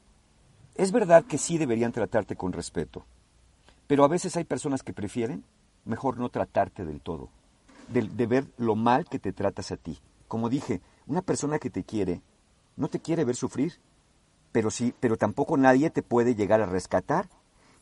es 0.74 0.92
verdad 0.92 1.24
que 1.24 1.38
sí 1.38 1.58
deberían 1.58 1.92
tratarte 1.92 2.34
con 2.34 2.52
respeto, 2.52 3.04
pero 3.86 4.04
a 4.04 4.08
veces 4.08 4.36
hay 4.36 4.44
personas 4.44 4.82
que 4.82 4.94
prefieren 4.94 5.44
mejor 5.84 6.18
no 6.18 6.30
tratarte 6.30 6.84
del 6.84 7.00
todo, 7.00 7.28
de, 7.88 8.02
de 8.02 8.26
ver 8.26 8.46
lo 8.56 8.74
mal 8.74 9.06
que 9.06 9.18
te 9.18 9.32
tratas 9.32 9.70
a 9.70 9.76
ti. 9.76 9.98
Como 10.28 10.48
dije, 10.48 10.80
una 11.06 11.20
persona 11.20 11.58
que 11.58 11.68
te 11.68 11.84
quiere 11.84 12.22
no 12.76 12.88
te 12.88 13.00
quiere 13.00 13.24
ver 13.24 13.36
sufrir, 13.36 13.74
pero 14.50 14.70
sí, 14.70 14.94
pero 15.00 15.16
tampoco 15.16 15.56
nadie 15.56 15.90
te 15.90 16.02
puede 16.02 16.34
llegar 16.34 16.60
a 16.60 16.66
rescatar. 16.66 17.28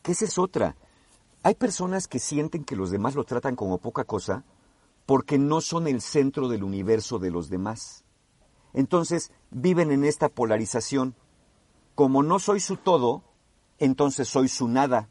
Que 0.03 0.13
esa 0.13 0.25
es 0.25 0.39
otra. 0.39 0.77
Hay 1.43 1.55
personas 1.55 2.07
que 2.07 2.19
sienten 2.19 2.65
que 2.65 2.77
los 2.77 2.91
demás 2.91 3.15
lo 3.15 3.25
tratan 3.25 3.57
como 3.57 3.79
poca 3.79 4.05
cosa 4.05 4.45
porque 5.07 5.39
no 5.39 5.61
son 5.61 5.89
el 5.89 6.03
centro 6.03 6.49
del 6.49 6.63
universo 6.63 7.19
de 7.19 7.31
los 7.31 7.49
demás. 7.49 8.05
Entonces 8.73 9.33
viven 9.51 9.91
en 9.91 10.05
esta 10.05 10.29
polarización. 10.29 11.17
Como 11.95 12.23
no 12.23 12.39
soy 12.39 12.61
su 12.61 12.77
todo, 12.77 13.25
entonces 13.79 14.29
soy 14.29 14.49
su 14.49 14.69
nada. 14.69 15.09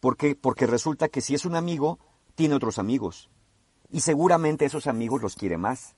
¿Por 0.00 0.16
qué? 0.16 0.36
Porque 0.36 0.66
resulta 0.66 1.08
que 1.08 1.20
si 1.20 1.34
es 1.34 1.44
un 1.44 1.56
amigo, 1.56 1.98
tiene 2.34 2.54
otros 2.54 2.78
amigos. 2.78 3.30
Y 3.90 4.00
seguramente 4.00 4.64
esos 4.64 4.86
amigos 4.86 5.22
los 5.22 5.34
quiere 5.34 5.58
más. 5.58 5.96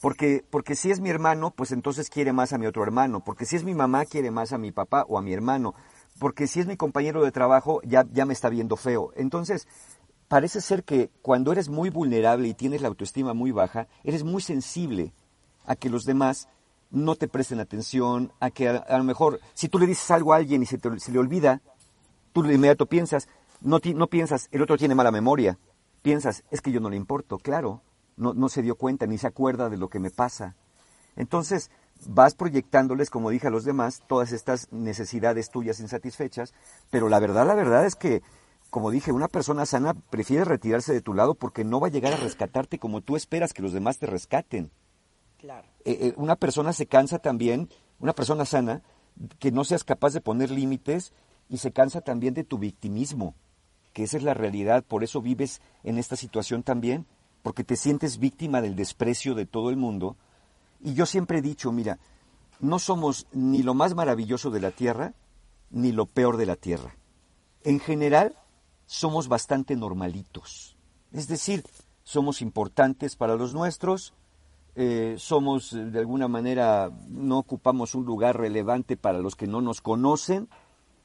Porque, 0.00 0.44
porque 0.48 0.76
si 0.76 0.90
es 0.90 1.00
mi 1.00 1.10
hermano, 1.10 1.52
pues 1.54 1.72
entonces 1.72 2.08
quiere 2.08 2.32
más 2.32 2.52
a 2.52 2.58
mi 2.58 2.66
otro 2.66 2.82
hermano. 2.82 3.22
Porque 3.24 3.44
si 3.44 3.56
es 3.56 3.64
mi 3.64 3.74
mamá, 3.74 4.06
quiere 4.06 4.30
más 4.30 4.52
a 4.52 4.58
mi 4.58 4.72
papá 4.72 5.04
o 5.08 5.18
a 5.18 5.22
mi 5.22 5.32
hermano. 5.32 5.74
Porque 6.22 6.46
si 6.46 6.60
es 6.60 6.68
mi 6.68 6.76
compañero 6.76 7.24
de 7.24 7.32
trabajo, 7.32 7.80
ya, 7.82 8.06
ya 8.12 8.24
me 8.24 8.32
está 8.32 8.48
viendo 8.48 8.76
feo. 8.76 9.10
Entonces, 9.16 9.66
parece 10.28 10.60
ser 10.60 10.84
que 10.84 11.10
cuando 11.20 11.50
eres 11.50 11.68
muy 11.68 11.90
vulnerable 11.90 12.46
y 12.46 12.54
tienes 12.54 12.80
la 12.80 12.86
autoestima 12.86 13.34
muy 13.34 13.50
baja, 13.50 13.88
eres 14.04 14.22
muy 14.22 14.40
sensible 14.40 15.12
a 15.66 15.74
que 15.74 15.90
los 15.90 16.04
demás 16.04 16.46
no 16.92 17.16
te 17.16 17.26
presten 17.26 17.58
atención, 17.58 18.30
a 18.38 18.50
que 18.50 18.68
a, 18.68 18.98
lo 18.98 19.02
mejor 19.02 19.40
si 19.52 19.68
tú 19.68 19.80
le 19.80 19.86
dices 19.88 20.08
algo 20.12 20.32
a 20.32 20.36
alguien 20.36 20.62
y 20.62 20.66
se, 20.66 20.78
le 21.10 21.18
olvida, 21.18 21.60
tú 22.32 22.44
de 22.44 22.54
inmediato 22.54 22.86
piensas, 22.86 23.26
no, 23.60 23.80
no 23.82 24.06
piensas, 24.06 24.46
el 24.52 24.62
otro 24.62 24.78
tiene 24.78 24.94
mala 24.94 25.10
memoria, 25.10 25.58
piensas, 26.02 26.44
es 26.52 26.60
que 26.60 26.70
yo 26.70 26.78
no 26.78 26.88
le 26.88 26.96
importo, 26.96 27.38
claro, 27.38 27.82
no, 28.16 28.32
no 28.32 28.48
se 28.48 28.62
dio 28.62 28.76
cuenta 28.76 29.08
ni 29.08 29.18
se 29.18 29.26
acuerda 29.26 29.68
de 29.68 29.76
lo 29.76 29.88
que 29.88 29.98
me 29.98 30.12
pasa. 30.12 30.54
Entonces 31.16 31.72
vas 32.06 32.34
proyectándoles, 32.34 33.10
como 33.10 33.30
dije 33.30 33.46
a 33.46 33.50
los 33.50 33.64
demás, 33.64 34.02
todas 34.06 34.32
estas 34.32 34.72
necesidades 34.72 35.50
tuyas 35.50 35.80
insatisfechas, 35.80 36.54
pero 36.90 37.08
la 37.08 37.18
verdad, 37.18 37.46
la 37.46 37.54
verdad 37.54 37.86
es 37.86 37.96
que, 37.96 38.22
como 38.70 38.90
dije, 38.90 39.12
una 39.12 39.28
persona 39.28 39.66
sana 39.66 39.94
prefiere 39.94 40.44
retirarse 40.44 40.92
de 40.92 41.02
tu 41.02 41.14
lado 41.14 41.34
porque 41.34 41.64
no 41.64 41.80
va 41.80 41.88
a 41.88 41.90
llegar 41.90 42.12
a 42.12 42.18
rescatarte 42.18 42.78
como 42.78 43.00
tú 43.00 43.16
esperas 43.16 43.52
que 43.52 43.62
los 43.62 43.72
demás 43.72 43.98
te 43.98 44.06
rescaten. 44.06 44.70
Claro. 45.38 45.66
Eh, 45.84 45.98
eh, 46.00 46.14
una 46.16 46.36
persona 46.36 46.72
se 46.72 46.86
cansa 46.86 47.18
también, 47.18 47.68
una 47.98 48.14
persona 48.14 48.44
sana, 48.44 48.82
que 49.38 49.52
no 49.52 49.64
seas 49.64 49.84
capaz 49.84 50.12
de 50.12 50.20
poner 50.20 50.50
límites 50.50 51.12
y 51.48 51.58
se 51.58 51.72
cansa 51.72 52.00
también 52.00 52.34
de 52.34 52.44
tu 52.44 52.58
victimismo, 52.58 53.34
que 53.92 54.04
esa 54.04 54.16
es 54.16 54.22
la 54.22 54.34
realidad, 54.34 54.84
por 54.84 55.04
eso 55.04 55.20
vives 55.20 55.60
en 55.82 55.98
esta 55.98 56.16
situación 56.16 56.62
también, 56.62 57.06
porque 57.42 57.64
te 57.64 57.76
sientes 57.76 58.18
víctima 58.18 58.62
del 58.62 58.76
desprecio 58.76 59.34
de 59.34 59.46
todo 59.46 59.70
el 59.70 59.76
mundo. 59.76 60.16
Y 60.82 60.94
yo 60.94 61.06
siempre 61.06 61.38
he 61.38 61.42
dicho, 61.42 61.70
mira, 61.72 61.98
no 62.60 62.78
somos 62.78 63.26
ni 63.32 63.62
lo 63.62 63.74
más 63.74 63.94
maravilloso 63.94 64.50
de 64.50 64.60
la 64.60 64.72
tierra, 64.72 65.14
ni 65.70 65.92
lo 65.92 66.06
peor 66.06 66.36
de 66.36 66.46
la 66.46 66.56
tierra. 66.56 66.96
En 67.62 67.80
general, 67.80 68.36
somos 68.86 69.28
bastante 69.28 69.76
normalitos. 69.76 70.76
Es 71.12 71.28
decir, 71.28 71.64
somos 72.02 72.42
importantes 72.42 73.16
para 73.16 73.36
los 73.36 73.54
nuestros, 73.54 74.12
eh, 74.74 75.16
somos 75.18 75.72
eh, 75.72 75.84
de 75.84 75.98
alguna 75.98 76.28
manera, 76.28 76.90
no 77.08 77.38
ocupamos 77.38 77.94
un 77.94 78.04
lugar 78.04 78.38
relevante 78.38 78.96
para 78.96 79.18
los 79.18 79.36
que 79.36 79.46
no 79.46 79.60
nos 79.60 79.80
conocen. 79.80 80.48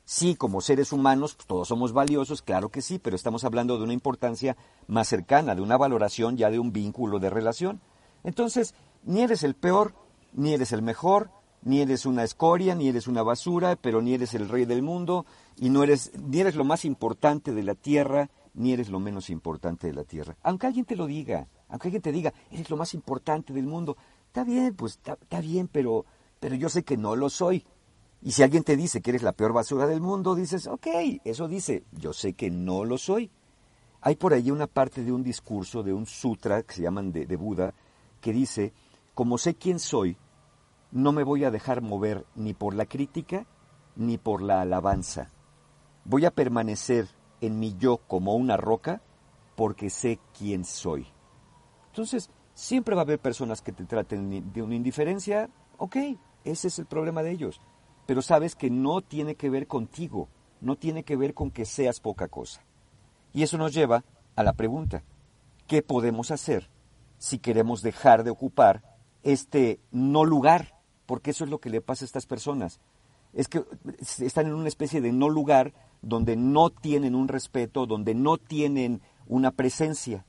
Sí, 0.05 0.35
como 0.35 0.61
seres 0.61 0.93
humanos, 0.93 1.35
pues, 1.35 1.47
todos 1.47 1.67
somos 1.67 1.91
valiosos, 1.91 2.41
claro 2.41 2.69
que 2.69 2.81
sí, 2.81 2.97
pero 2.97 3.15
estamos 3.15 3.43
hablando 3.43 3.77
de 3.77 3.83
una 3.83 3.93
importancia 3.93 4.55
más 4.87 5.09
cercana, 5.09 5.53
de 5.53 5.61
una 5.61 5.77
valoración 5.77 6.37
ya 6.37 6.49
de 6.49 6.59
un 6.59 6.71
vínculo 6.71 7.19
de 7.19 7.29
relación. 7.29 7.81
Entonces, 8.23 8.73
ni 9.07 9.21
eres 9.21 9.43
el 9.43 9.55
peor, 9.55 9.93
ni 10.33 10.53
eres 10.53 10.73
el 10.73 10.81
mejor, 10.81 11.31
ni 11.63 11.81
eres 11.81 12.05
una 12.05 12.23
escoria, 12.23 12.75
ni 12.75 12.89
eres 12.89 13.07
una 13.07 13.23
basura, 13.23 13.77
pero 13.77 14.01
ni 14.01 14.13
eres 14.13 14.33
el 14.33 14.49
rey 14.49 14.65
del 14.65 14.81
mundo, 14.81 15.25
y 15.55 15.69
no 15.69 15.81
eres, 15.81 16.11
ni 16.17 16.41
eres 16.41 16.55
lo 16.55 16.65
más 16.65 16.83
importante 16.83 17.53
de 17.53 17.63
la 17.63 17.73
tierra, 17.73 18.29
ni 18.53 18.73
eres 18.73 18.89
lo 18.89 18.99
menos 18.99 19.29
importante 19.29 19.87
de 19.87 19.93
la 19.93 20.03
tierra. 20.03 20.35
Aunque 20.43 20.67
alguien 20.67 20.85
te 20.85 20.97
lo 20.97 21.07
diga, 21.07 21.47
aunque 21.69 21.87
alguien 21.87 22.01
te 22.01 22.11
diga, 22.11 22.33
eres 22.51 22.69
lo 22.69 22.75
más 22.75 22.93
importante 22.93 23.53
del 23.53 23.65
mundo, 23.65 23.95
está 24.27 24.43
bien, 24.43 24.75
pues 24.75 24.99
está, 25.03 25.39
bien, 25.39 25.69
pero, 25.69 26.05
pero 26.41 26.55
yo 26.55 26.67
sé 26.67 26.83
que 26.83 26.97
no 26.97 27.15
lo 27.15 27.29
soy. 27.29 27.65
Y 28.21 28.33
si 28.33 28.43
alguien 28.43 28.63
te 28.63 28.75
dice 28.75 29.01
que 29.01 29.11
eres 29.11 29.23
la 29.23 29.31
peor 29.31 29.53
basura 29.53 29.87
del 29.87 30.01
mundo, 30.01 30.35
dices, 30.35 30.67
ok, 30.67 30.87
eso 31.23 31.47
dice, 31.47 31.85
yo 31.93 32.11
sé 32.11 32.33
que 32.33 32.51
no 32.51 32.83
lo 32.83 32.97
soy. 32.97 33.31
Hay 34.01 34.15
por 34.15 34.33
allí 34.33 34.51
una 34.51 34.67
parte 34.67 35.03
de 35.03 35.13
un 35.13 35.23
discurso, 35.23 35.81
de 35.81 35.93
un 35.93 36.05
sutra 36.05 36.61
que 36.63 36.73
se 36.73 36.81
llaman 36.81 37.13
de 37.13 37.35
Buda, 37.37 37.73
que 38.19 38.33
dice, 38.33 38.73
como 39.17 39.39
sé 39.39 39.55
quién 39.55 39.79
soy, 39.79 40.15
no 40.91 41.11
me 41.11 41.23
voy 41.23 41.43
a 41.43 41.49
dejar 41.49 41.81
mover 41.81 42.27
ni 42.35 42.53
por 42.53 42.75
la 42.75 42.85
crítica 42.85 43.47
ni 43.95 44.19
por 44.19 44.43
la 44.43 44.61
alabanza. 44.61 45.31
Voy 46.05 46.25
a 46.25 46.29
permanecer 46.29 47.07
en 47.41 47.57
mi 47.57 47.75
yo 47.79 47.97
como 47.97 48.35
una 48.35 48.57
roca 48.57 49.01
porque 49.55 49.89
sé 49.89 50.19
quién 50.37 50.65
soy. 50.65 51.07
Entonces, 51.87 52.29
siempre 52.53 52.93
va 52.93 53.01
a 53.01 53.05
haber 53.05 53.17
personas 53.17 53.63
que 53.63 53.71
te 53.71 53.85
traten 53.85 54.53
de 54.53 54.61
una 54.61 54.75
indiferencia, 54.75 55.49
ok, 55.79 55.95
ese 56.43 56.67
es 56.67 56.77
el 56.77 56.85
problema 56.85 57.23
de 57.23 57.31
ellos. 57.31 57.59
Pero 58.05 58.21
sabes 58.21 58.55
que 58.55 58.69
no 58.69 59.01
tiene 59.01 59.33
que 59.33 59.49
ver 59.49 59.65
contigo, 59.65 60.29
no 60.61 60.75
tiene 60.75 61.01
que 61.01 61.15
ver 61.15 61.33
con 61.33 61.49
que 61.49 61.65
seas 61.65 61.99
poca 61.99 62.27
cosa. 62.27 62.61
Y 63.33 63.41
eso 63.41 63.57
nos 63.57 63.73
lleva 63.73 64.03
a 64.35 64.43
la 64.43 64.53
pregunta, 64.53 65.01
¿qué 65.65 65.81
podemos 65.81 66.29
hacer 66.29 66.69
si 67.17 67.39
queremos 67.39 67.81
dejar 67.81 68.23
de 68.23 68.29
ocupar 68.29 68.96
este 69.31 69.79
no 69.91 70.25
lugar? 70.25 70.75
Porque 71.05 71.31
eso 71.31 71.43
es 71.43 71.49
lo 71.49 71.59
que 71.59 71.69
le 71.69 71.81
pasa 71.81 72.05
a 72.05 72.07
estas 72.07 72.25
personas. 72.25 72.79
Es 73.33 73.47
que 73.47 73.63
están 74.19 74.47
en 74.47 74.53
una 74.53 74.67
especie 74.67 75.01
de 75.01 75.11
no 75.11 75.29
lugar 75.29 75.73
donde 76.01 76.35
no 76.35 76.69
tienen 76.69 77.15
un 77.15 77.27
respeto, 77.27 77.85
donde 77.85 78.15
no 78.15 78.37
tienen 78.37 79.01
una 79.27 79.51
presencia. 79.51 80.25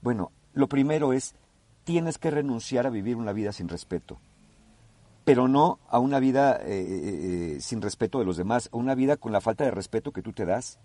Bueno, 0.00 0.32
lo 0.54 0.68
primero 0.68 1.12
es, 1.12 1.34
tienes 1.84 2.18
que 2.18 2.30
renunciar 2.30 2.86
a 2.86 2.90
vivir 2.90 3.16
una 3.16 3.32
vida 3.32 3.52
sin 3.52 3.68
respeto, 3.68 4.18
pero 5.24 5.48
no 5.48 5.78
a 5.88 5.98
una 5.98 6.18
vida 6.18 6.56
eh, 6.62 7.56
eh, 7.56 7.60
sin 7.60 7.82
respeto 7.82 8.18
de 8.18 8.24
los 8.24 8.36
demás, 8.36 8.68
a 8.72 8.76
una 8.76 8.94
vida 8.94 9.16
con 9.16 9.32
la 9.32 9.40
falta 9.40 9.64
de 9.64 9.70
respeto 9.70 10.12
que 10.12 10.22
tú 10.22 10.32
te 10.32 10.46
das, 10.46 10.78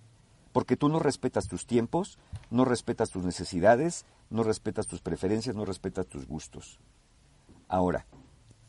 porque 0.52 0.78
tú 0.78 0.90
no 0.90 1.00
respetas 1.00 1.48
tus 1.48 1.66
tiempos, 1.66 2.18
no 2.50 2.66
respetas 2.66 3.10
tus 3.12 3.24
necesidades, 3.24 4.06
no 4.30 4.44
respetas 4.44 4.88
tus 4.88 5.02
preferencias, 5.02 5.56
no 5.56 5.66
respetas 5.66 6.08
tus 6.08 6.28
gustos. 6.28 6.80
Ahora, 7.68 8.06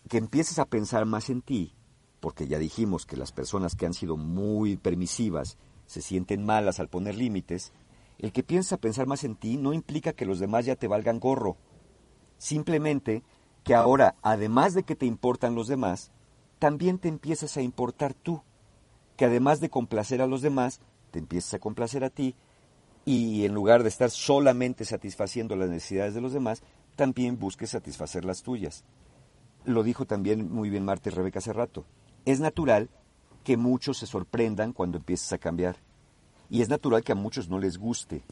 que 0.09 0.19
empieces 0.19 0.59
a 0.59 0.65
pensar 0.65 1.05
más 1.07 1.31
en 1.31 1.43
ti, 1.43 1.75
porque 2.21 2.47
ya 2.47 2.59
dijimos 2.59 3.07
que 3.07 3.17
las 3.17 3.33
personas 3.33 3.77
que 3.77 3.87
han 3.87 3.95
sido 3.95 4.17
muy 4.17 4.77
permisivas 4.77 5.57
se 5.87 6.03
sienten 6.03 6.45
malas 6.45 6.81
al 6.81 6.89
poner 6.89 7.15
límites, 7.15 7.73
el 8.19 8.33
que 8.33 8.43
piensa 8.43 8.77
pensar 8.79 9.07
más 9.07 9.23
en 9.25 9.37
ti 9.37 9.57
no 9.57 9.73
implica 9.73 10.13
que 10.13 10.27
los 10.27 10.41
demás 10.41 10.67
ya 10.67 10.77
te 10.77 10.89
valgan 10.89 11.21
gorro. 11.21 11.57
Simplemente 12.37 13.23
que 13.63 13.75
ahora, 13.75 14.17
además 14.23 14.75
de 14.75 14.83
que 14.83 14.97
te 14.97 15.07
importan 15.07 15.55
los 15.55 15.69
demás, 15.69 16.11
también 16.59 16.99
te 16.99 17.09
empiezas 17.09 17.57
a 17.57 17.63
importar 17.63 18.15
tú. 18.15 18.43
Que 19.17 19.25
además 19.25 19.61
de 19.61 19.71
complacer 19.71 20.21
a 20.21 20.27
los 20.27 20.43
demás, 20.43 20.81
te 21.11 21.19
empieces 21.19 21.55
a 21.55 21.59
complacer 21.59 22.05
a 22.05 22.11
ti 22.11 22.35
y 23.05 23.47
en 23.47 23.55
lugar 23.55 23.83
de 23.83 23.89
estar 23.89 24.11
solamente 24.11 24.85
satisfaciendo 24.85 25.57
las 25.57 25.71
necesidades 25.71 26.15
de 26.15 26.21
los 26.21 26.35
demás, 26.35 26.63
también 26.99 27.39
busques 27.39 27.71
satisfacer 27.71 28.25
las 28.25 28.43
tuyas. 28.43 28.83
Lo 29.65 29.85
dijo 29.85 30.05
también 30.05 30.53
muy 30.53 30.69
bien 30.69 30.85
Marta 30.85 31.09
y 31.09 31.13
Rebeca 31.13 31.39
hace 31.39 31.53
rato. 31.53 31.87
Es 32.25 32.41
natural 32.41 32.91
que 33.45 33.57
muchos 33.57 33.99
se 33.99 34.07
sorprendan 34.07 34.73
cuando 34.73 34.99
empieces 34.99 35.33
a 35.33 35.39
cambiar. 35.39 35.77
Y 36.51 36.61
es 36.61 36.69
natural 36.69 37.05
que 37.05 37.13
a 37.13 37.15
muchos 37.15 37.49
no 37.49 37.61
les 37.61 37.79
guste. 37.79 38.25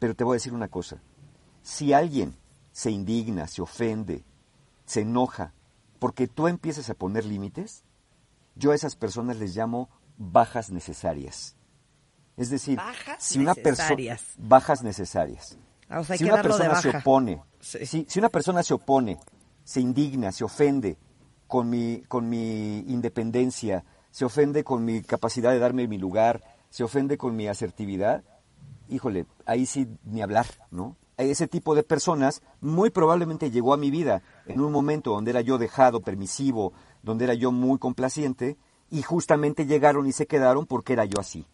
Pero 0.00 0.16
te 0.16 0.24
voy 0.24 0.34
a 0.34 0.40
decir 0.40 0.52
una 0.52 0.66
cosa. 0.66 1.00
Si 1.62 1.92
alguien 1.92 2.34
se 2.72 2.90
indigna, 2.90 3.46
se 3.46 3.62
ofende, 3.62 4.24
se 4.84 5.02
enoja, 5.02 5.54
porque 6.00 6.26
tú 6.26 6.48
empiezas 6.48 6.90
a 6.90 6.94
poner 6.94 7.24
límites, 7.24 7.84
yo 8.56 8.72
a 8.72 8.74
esas 8.74 8.96
personas 8.96 9.36
les 9.36 9.54
llamo 9.54 9.88
bajas 10.18 10.72
necesarias. 10.72 11.54
Es 12.36 12.50
decir, 12.50 12.78
Bajas 12.78 13.22
si 13.22 13.38
una 13.38 13.54
persona 13.54 13.90
necesarias. 13.90 14.34
bajas 14.38 14.82
necesarias. 14.82 15.56
Ah, 15.88 16.00
o 16.00 16.04
sea, 16.04 16.14
hay 16.14 16.18
si 16.18 16.24
que 16.24 16.32
una 16.32 16.42
persona 16.42 16.82
se 16.82 16.88
opone. 16.90 17.40
Si, 17.66 18.06
si 18.08 18.18
una 18.18 18.28
persona 18.28 18.62
se 18.62 18.74
opone, 18.74 19.18
se 19.64 19.80
indigna, 19.80 20.30
se 20.30 20.44
ofende 20.44 20.96
con 21.46 21.68
mi, 21.68 22.02
con 22.08 22.28
mi 22.28 22.78
independencia, 22.78 23.84
se 24.10 24.24
ofende 24.24 24.64
con 24.64 24.84
mi 24.84 25.02
capacidad 25.02 25.50
de 25.50 25.58
darme 25.58 25.88
mi 25.88 25.98
lugar, 25.98 26.42
se 26.70 26.84
ofende 26.84 27.18
con 27.18 27.34
mi 27.34 27.48
asertividad, 27.48 28.22
híjole, 28.88 29.26
ahí 29.44 29.66
sí 29.66 29.88
ni 30.04 30.22
hablar, 30.22 30.46
¿no? 30.70 30.96
Ese 31.16 31.48
tipo 31.48 31.74
de 31.74 31.82
personas 31.82 32.42
muy 32.60 32.90
probablemente 32.90 33.50
llegó 33.50 33.72
a 33.72 33.78
mi 33.78 33.90
vida 33.90 34.22
en 34.46 34.60
un 34.60 34.70
momento 34.70 35.12
donde 35.12 35.30
era 35.30 35.40
yo 35.40 35.56
dejado, 35.56 36.02
permisivo, 36.02 36.74
donde 37.02 37.24
era 37.24 37.34
yo 37.34 37.52
muy 37.52 37.78
complaciente, 37.78 38.58
y 38.90 39.02
justamente 39.02 39.66
llegaron 39.66 40.06
y 40.06 40.12
se 40.12 40.26
quedaron 40.26 40.66
porque 40.66 40.92
era 40.92 41.04
yo 41.04 41.18
así. 41.18 41.46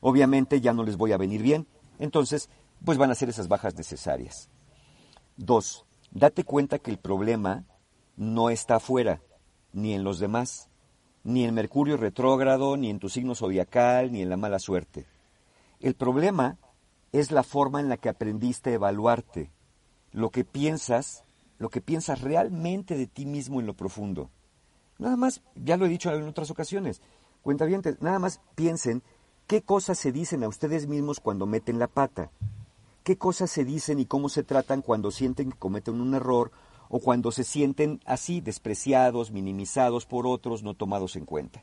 Obviamente 0.00 0.60
ya 0.60 0.72
no 0.72 0.82
les 0.82 0.96
voy 0.96 1.12
a 1.12 1.18
venir 1.18 1.42
bien, 1.42 1.66
entonces 1.98 2.48
pues 2.84 2.98
van 2.98 3.10
a 3.10 3.14
ser 3.14 3.28
esas 3.28 3.46
bajas 3.46 3.76
necesarias. 3.76 4.48
Dos, 5.42 5.86
date 6.10 6.44
cuenta 6.44 6.78
que 6.78 6.90
el 6.90 6.98
problema 6.98 7.64
no 8.18 8.50
está 8.50 8.74
afuera, 8.74 9.22
ni 9.72 9.94
en 9.94 10.04
los 10.04 10.18
demás, 10.18 10.68
ni 11.24 11.46
en 11.46 11.54
Mercurio 11.54 11.96
retrógrado, 11.96 12.76
ni 12.76 12.90
en 12.90 12.98
tu 12.98 13.08
signo 13.08 13.34
zodiacal, 13.34 14.12
ni 14.12 14.20
en 14.20 14.28
la 14.28 14.36
mala 14.36 14.58
suerte. 14.58 15.06
El 15.80 15.94
problema 15.94 16.58
es 17.12 17.30
la 17.30 17.42
forma 17.42 17.80
en 17.80 17.88
la 17.88 17.96
que 17.96 18.10
aprendiste 18.10 18.68
a 18.68 18.74
evaluarte, 18.74 19.50
lo 20.12 20.28
que 20.28 20.44
piensas, 20.44 21.24
lo 21.56 21.70
que 21.70 21.80
piensas 21.80 22.20
realmente 22.20 22.98
de 22.98 23.06
ti 23.06 23.24
mismo 23.24 23.60
en 23.60 23.66
lo 23.66 23.72
profundo. 23.72 24.28
Nada 24.98 25.16
más, 25.16 25.40
ya 25.54 25.78
lo 25.78 25.86
he 25.86 25.88
dicho 25.88 26.12
en 26.12 26.28
otras 26.28 26.50
ocasiones, 26.50 27.00
cuentavientes, 27.40 28.02
nada 28.02 28.18
más 28.18 28.42
piensen 28.56 29.02
qué 29.46 29.62
cosas 29.62 29.98
se 29.98 30.12
dicen 30.12 30.44
a 30.44 30.48
ustedes 30.48 30.86
mismos 30.86 31.18
cuando 31.18 31.46
meten 31.46 31.78
la 31.78 31.86
pata, 31.86 32.30
qué 33.02 33.16
cosas 33.16 33.50
se 33.50 33.64
dicen 33.64 33.98
y 33.98 34.06
cómo 34.06 34.28
se 34.28 34.42
tratan 34.42 34.82
cuando 34.82 35.10
sienten 35.10 35.52
que 35.52 35.58
cometen 35.58 36.00
un 36.00 36.14
error 36.14 36.50
o 36.88 37.00
cuando 37.00 37.30
se 37.32 37.44
sienten 37.44 38.00
así 38.04 38.40
despreciados, 38.40 39.30
minimizados 39.30 40.06
por 40.06 40.26
otros, 40.26 40.62
no 40.62 40.74
tomados 40.74 41.16
en 41.16 41.24
cuenta. 41.24 41.62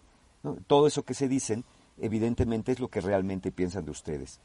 Todo 0.67 0.87
eso 0.87 1.03
que 1.03 1.13
se 1.13 1.27
dicen, 1.27 1.65
evidentemente, 1.97 2.71
es 2.71 2.79
lo 2.79 2.87
que 2.87 3.01
realmente 3.01 3.51
piensan 3.51 3.85
de 3.85 3.91
ustedes. 3.91 4.39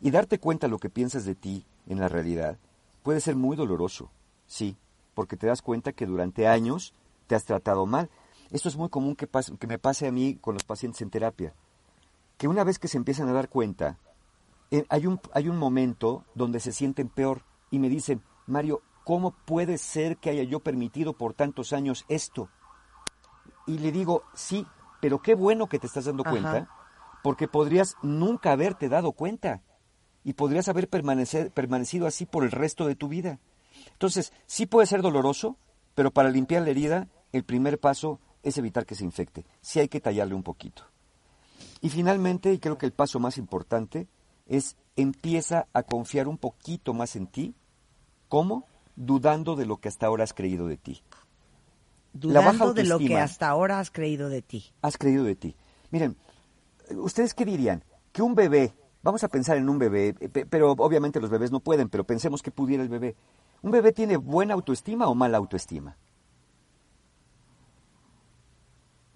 Y 0.00 0.10
darte 0.10 0.40
cuenta 0.40 0.68
lo 0.68 0.78
que 0.78 0.90
piensas 0.90 1.24
de 1.24 1.34
ti 1.34 1.64
en 1.86 2.00
la 2.00 2.08
realidad 2.08 2.58
puede 3.02 3.20
ser 3.20 3.36
muy 3.36 3.56
doloroso, 3.56 4.10
sí, 4.46 4.76
porque 5.14 5.36
te 5.36 5.46
das 5.46 5.62
cuenta 5.62 5.92
que 5.92 6.06
durante 6.06 6.48
años 6.48 6.94
te 7.26 7.34
has 7.34 7.44
tratado 7.44 7.86
mal. 7.86 8.10
Esto 8.50 8.68
es 8.68 8.76
muy 8.76 8.88
común 8.88 9.14
que, 9.14 9.30
pas- 9.30 9.56
que 9.56 9.66
me 9.66 9.78
pase 9.78 10.06
a 10.06 10.12
mí 10.12 10.36
con 10.40 10.54
los 10.54 10.64
pacientes 10.64 11.00
en 11.02 11.10
terapia, 11.10 11.54
que 12.38 12.48
una 12.48 12.64
vez 12.64 12.78
que 12.78 12.88
se 12.88 12.96
empiezan 12.96 13.28
a 13.28 13.32
dar 13.32 13.48
cuenta, 13.48 13.98
eh, 14.74 14.86
hay, 14.88 15.06
un, 15.06 15.20
hay 15.32 15.48
un 15.48 15.56
momento 15.56 16.24
donde 16.34 16.58
se 16.58 16.72
sienten 16.72 17.08
peor 17.08 17.42
y 17.70 17.78
me 17.78 17.88
dicen, 17.88 18.22
Mario, 18.48 18.82
¿cómo 19.04 19.30
puede 19.30 19.78
ser 19.78 20.16
que 20.16 20.30
haya 20.30 20.42
yo 20.42 20.58
permitido 20.58 21.12
por 21.12 21.32
tantos 21.32 21.72
años 21.72 22.04
esto? 22.08 22.48
Y 23.68 23.78
le 23.78 23.92
digo, 23.92 24.24
sí, 24.34 24.66
pero 25.00 25.22
qué 25.22 25.36
bueno 25.36 25.68
que 25.68 25.78
te 25.78 25.86
estás 25.86 26.06
dando 26.06 26.24
Ajá. 26.24 26.30
cuenta, 26.32 26.68
porque 27.22 27.46
podrías 27.46 27.96
nunca 28.02 28.50
haberte 28.50 28.88
dado 28.88 29.12
cuenta 29.12 29.62
y 30.24 30.32
podrías 30.32 30.68
haber 30.68 30.88
permanecido 30.88 32.08
así 32.08 32.26
por 32.26 32.42
el 32.42 32.50
resto 32.50 32.88
de 32.88 32.96
tu 32.96 33.06
vida. 33.06 33.38
Entonces, 33.92 34.32
sí 34.46 34.66
puede 34.66 34.88
ser 34.88 35.02
doloroso, 35.02 35.56
pero 35.94 36.10
para 36.10 36.30
limpiar 36.30 36.62
la 36.62 36.70
herida, 36.70 37.06
el 37.30 37.44
primer 37.44 37.78
paso 37.78 38.18
es 38.42 38.58
evitar 38.58 38.86
que 38.86 38.96
se 38.96 39.04
infecte. 39.04 39.44
Sí 39.60 39.78
hay 39.78 39.86
que 39.86 40.00
tallarle 40.00 40.34
un 40.34 40.42
poquito. 40.42 40.82
Y 41.80 41.90
finalmente, 41.90 42.52
y 42.52 42.58
creo 42.58 42.76
que 42.76 42.86
el 42.86 42.92
paso 42.92 43.20
más 43.20 43.38
importante, 43.38 44.08
es 44.46 44.76
empieza 44.96 45.66
a 45.72 45.82
confiar 45.82 46.28
un 46.28 46.38
poquito 46.38 46.94
más 46.94 47.16
en 47.16 47.26
ti. 47.26 47.54
¿Cómo? 48.28 48.66
Dudando 48.96 49.56
de 49.56 49.66
lo 49.66 49.78
que 49.78 49.88
hasta 49.88 50.06
ahora 50.06 50.24
has 50.24 50.32
creído 50.34 50.66
de 50.66 50.76
ti. 50.76 51.02
La 52.22 52.40
baja 52.40 52.64
Dudando 52.64 52.74
de 52.74 52.84
lo 52.84 52.98
que 52.98 53.16
hasta 53.18 53.48
ahora 53.48 53.80
has 53.80 53.90
creído 53.90 54.28
de 54.28 54.42
ti. 54.42 54.72
Has 54.82 54.96
creído 54.98 55.24
de 55.24 55.34
ti. 55.34 55.56
Miren, 55.90 56.16
¿ustedes 56.96 57.34
qué 57.34 57.44
dirían? 57.44 57.82
Que 58.12 58.22
un 58.22 58.34
bebé, 58.34 58.72
vamos 59.02 59.24
a 59.24 59.28
pensar 59.28 59.56
en 59.56 59.68
un 59.68 59.78
bebé, 59.78 60.14
eh, 60.20 60.28
pe- 60.28 60.46
pero 60.46 60.72
obviamente 60.72 61.20
los 61.20 61.30
bebés 61.30 61.50
no 61.50 61.60
pueden, 61.60 61.88
pero 61.88 62.04
pensemos 62.04 62.40
que 62.42 62.50
pudiera 62.52 62.82
el 62.82 62.88
bebé. 62.88 63.16
¿Un 63.62 63.70
bebé 63.72 63.92
tiene 63.92 64.16
buena 64.16 64.54
autoestima 64.54 65.08
o 65.08 65.14
mala 65.14 65.38
autoestima? 65.38 65.96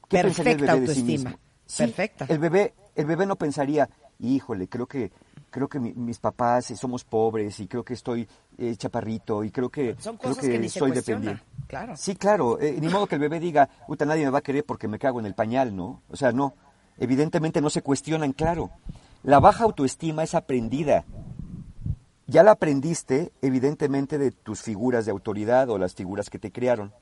¿Qué 0.09 0.19
pensaría 0.19 0.55
el 0.55 0.59
Perfecta 0.59 0.73
bebé 0.73 0.81
de 0.81 0.95
sí 0.95 1.01
autoestima. 1.01 1.31
mismo? 1.31 1.39
Sí, 1.67 1.85
Perfecta. 1.85 2.25
El 2.29 2.39
bebé, 2.39 2.75
el 2.97 3.07
bebé 3.07 3.27
no 3.27 3.37
pensaría, 3.37 3.89
híjole, 4.21 4.69
creo 4.69 4.87
que, 4.87 5.13
creo 5.51 5.69
que 5.69 5.79
mi- 5.79 5.93
mis 5.95 6.19
papás 6.19 6.71
eh, 6.71 6.77
somos 6.77 7.05
pobres 7.05 7.59
y 7.61 7.67
creo 7.69 7.85
que 7.85 7.95
estoy 7.95 8.29
eh, 8.59 8.75
chaparrito 8.77 9.45
y 9.45 9.51
creo 9.51 9.71
que, 9.71 9.97
Son 9.99 10.17
creo 10.17 10.35
que 10.37 10.59
ni 10.59 10.69
se 10.69 10.79
soy 10.81 10.91
dependiente. 10.93 11.43
claro. 11.67 11.97
Sí, 11.97 12.17
claro. 12.17 12.61
eh, 12.61 12.77
ni 12.81 12.89
modo 12.89 13.07
que 13.07 13.15
el 13.15 13.21
bebé 13.21 13.39
diga, 13.41 13.69
puta, 13.87 14.05
nadie 14.05 14.25
me 14.25 14.31
va 14.31 14.39
a 14.39 14.43
querer 14.43 14.65
porque 14.65 14.89
me 14.89 14.99
cago 14.99 15.21
en 15.21 15.27
el 15.27 15.35
pañal, 15.35 15.75
¿no? 15.77 16.03
O 16.09 16.17
sea, 16.17 16.33
no. 16.33 16.55
Evidentemente 16.99 17.61
no 17.61 17.71
se 17.71 17.83
cuestionan, 17.83 18.33
claro. 18.33 18.71
La 19.23 19.39
baja 19.41 19.65
autoestima 19.65 20.23
es 20.25 20.35
aprendida. 20.35 21.05
Ya 22.27 22.43
la 22.43 22.51
aprendiste, 22.53 23.33
evidentemente, 23.41 24.19
de 24.19 24.33
tus 24.33 24.63
figuras 24.63 25.07
de 25.07 25.13
autoridad 25.13 25.71
o 25.71 25.79
las 25.79 25.95
figuras 25.95 26.29
que 26.29 26.39
te 26.39 26.53
crearon. 26.53 26.93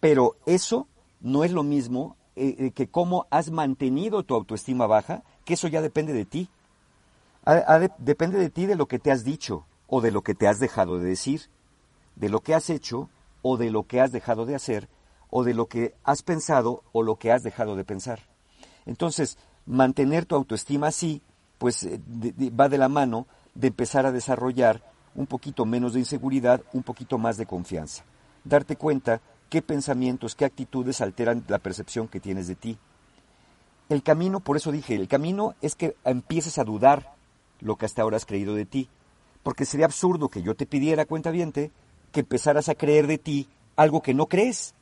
Pero 0.00 0.36
eso 0.46 0.88
no 1.20 1.44
es 1.44 1.52
lo 1.52 1.62
mismo 1.62 2.16
eh, 2.36 2.70
que 2.72 2.88
cómo 2.88 3.26
has 3.30 3.50
mantenido 3.50 4.22
tu 4.24 4.34
autoestima 4.34 4.86
baja, 4.86 5.22
que 5.48 5.54
eso 5.54 5.66
ya 5.66 5.80
depende 5.80 6.12
de 6.12 6.26
ti. 6.26 6.50
Depende 7.96 8.38
de 8.38 8.50
ti 8.50 8.66
de 8.66 8.76
lo 8.76 8.84
que 8.84 8.98
te 8.98 9.10
has 9.10 9.24
dicho 9.24 9.64
o 9.86 10.02
de 10.02 10.10
lo 10.10 10.20
que 10.20 10.34
te 10.34 10.46
has 10.46 10.60
dejado 10.60 10.98
de 10.98 11.08
decir, 11.08 11.48
de 12.16 12.28
lo 12.28 12.40
que 12.40 12.54
has 12.54 12.68
hecho 12.68 13.08
o 13.40 13.56
de 13.56 13.70
lo 13.70 13.84
que 13.84 14.02
has 14.02 14.12
dejado 14.12 14.44
de 14.44 14.54
hacer, 14.54 14.90
o 15.30 15.44
de 15.44 15.54
lo 15.54 15.64
que 15.64 15.94
has 16.04 16.22
pensado 16.22 16.82
o 16.92 17.02
lo 17.02 17.16
que 17.16 17.32
has 17.32 17.42
dejado 17.42 17.76
de 17.76 17.84
pensar. 17.86 18.20
Entonces, 18.84 19.38
mantener 19.64 20.26
tu 20.26 20.34
autoestima 20.34 20.88
así, 20.88 21.22
pues 21.56 21.82
eh, 21.84 21.98
va 22.50 22.68
de 22.68 22.76
la 22.76 22.90
mano 22.90 23.26
de 23.54 23.68
empezar 23.68 24.04
a 24.04 24.12
desarrollar 24.12 24.82
un 25.14 25.26
poquito 25.26 25.64
menos 25.64 25.94
de 25.94 26.00
inseguridad, 26.00 26.60
un 26.74 26.82
poquito 26.82 27.16
más 27.16 27.38
de 27.38 27.46
confianza. 27.46 28.04
Darte 28.44 28.76
cuenta 28.76 29.22
qué 29.48 29.62
pensamientos, 29.62 30.34
qué 30.34 30.44
actitudes 30.44 31.00
alteran 31.00 31.42
la 31.48 31.58
percepción 31.58 32.06
que 32.06 32.20
tienes 32.20 32.48
de 32.48 32.54
ti. 32.54 32.78
El 33.88 34.02
camino, 34.02 34.40
por 34.40 34.56
eso 34.56 34.70
dije, 34.70 34.94
el 34.94 35.08
camino 35.08 35.54
es 35.62 35.74
que 35.74 35.96
empieces 36.04 36.58
a 36.58 36.64
dudar 36.64 37.14
lo 37.60 37.76
que 37.76 37.86
hasta 37.86 38.02
ahora 38.02 38.16
has 38.16 38.26
creído 38.26 38.54
de 38.54 38.66
ti. 38.66 38.88
Porque 39.42 39.64
sería 39.64 39.86
absurdo 39.86 40.28
que 40.28 40.42
yo 40.42 40.54
te 40.54 40.66
pidiera, 40.66 41.06
cuenta 41.06 41.32
que 41.32 41.70
empezaras 42.20 42.68
a 42.68 42.74
creer 42.74 43.06
de 43.06 43.18
ti 43.18 43.48
algo 43.76 44.02
que 44.02 44.14
no 44.14 44.26
crees. 44.26 44.74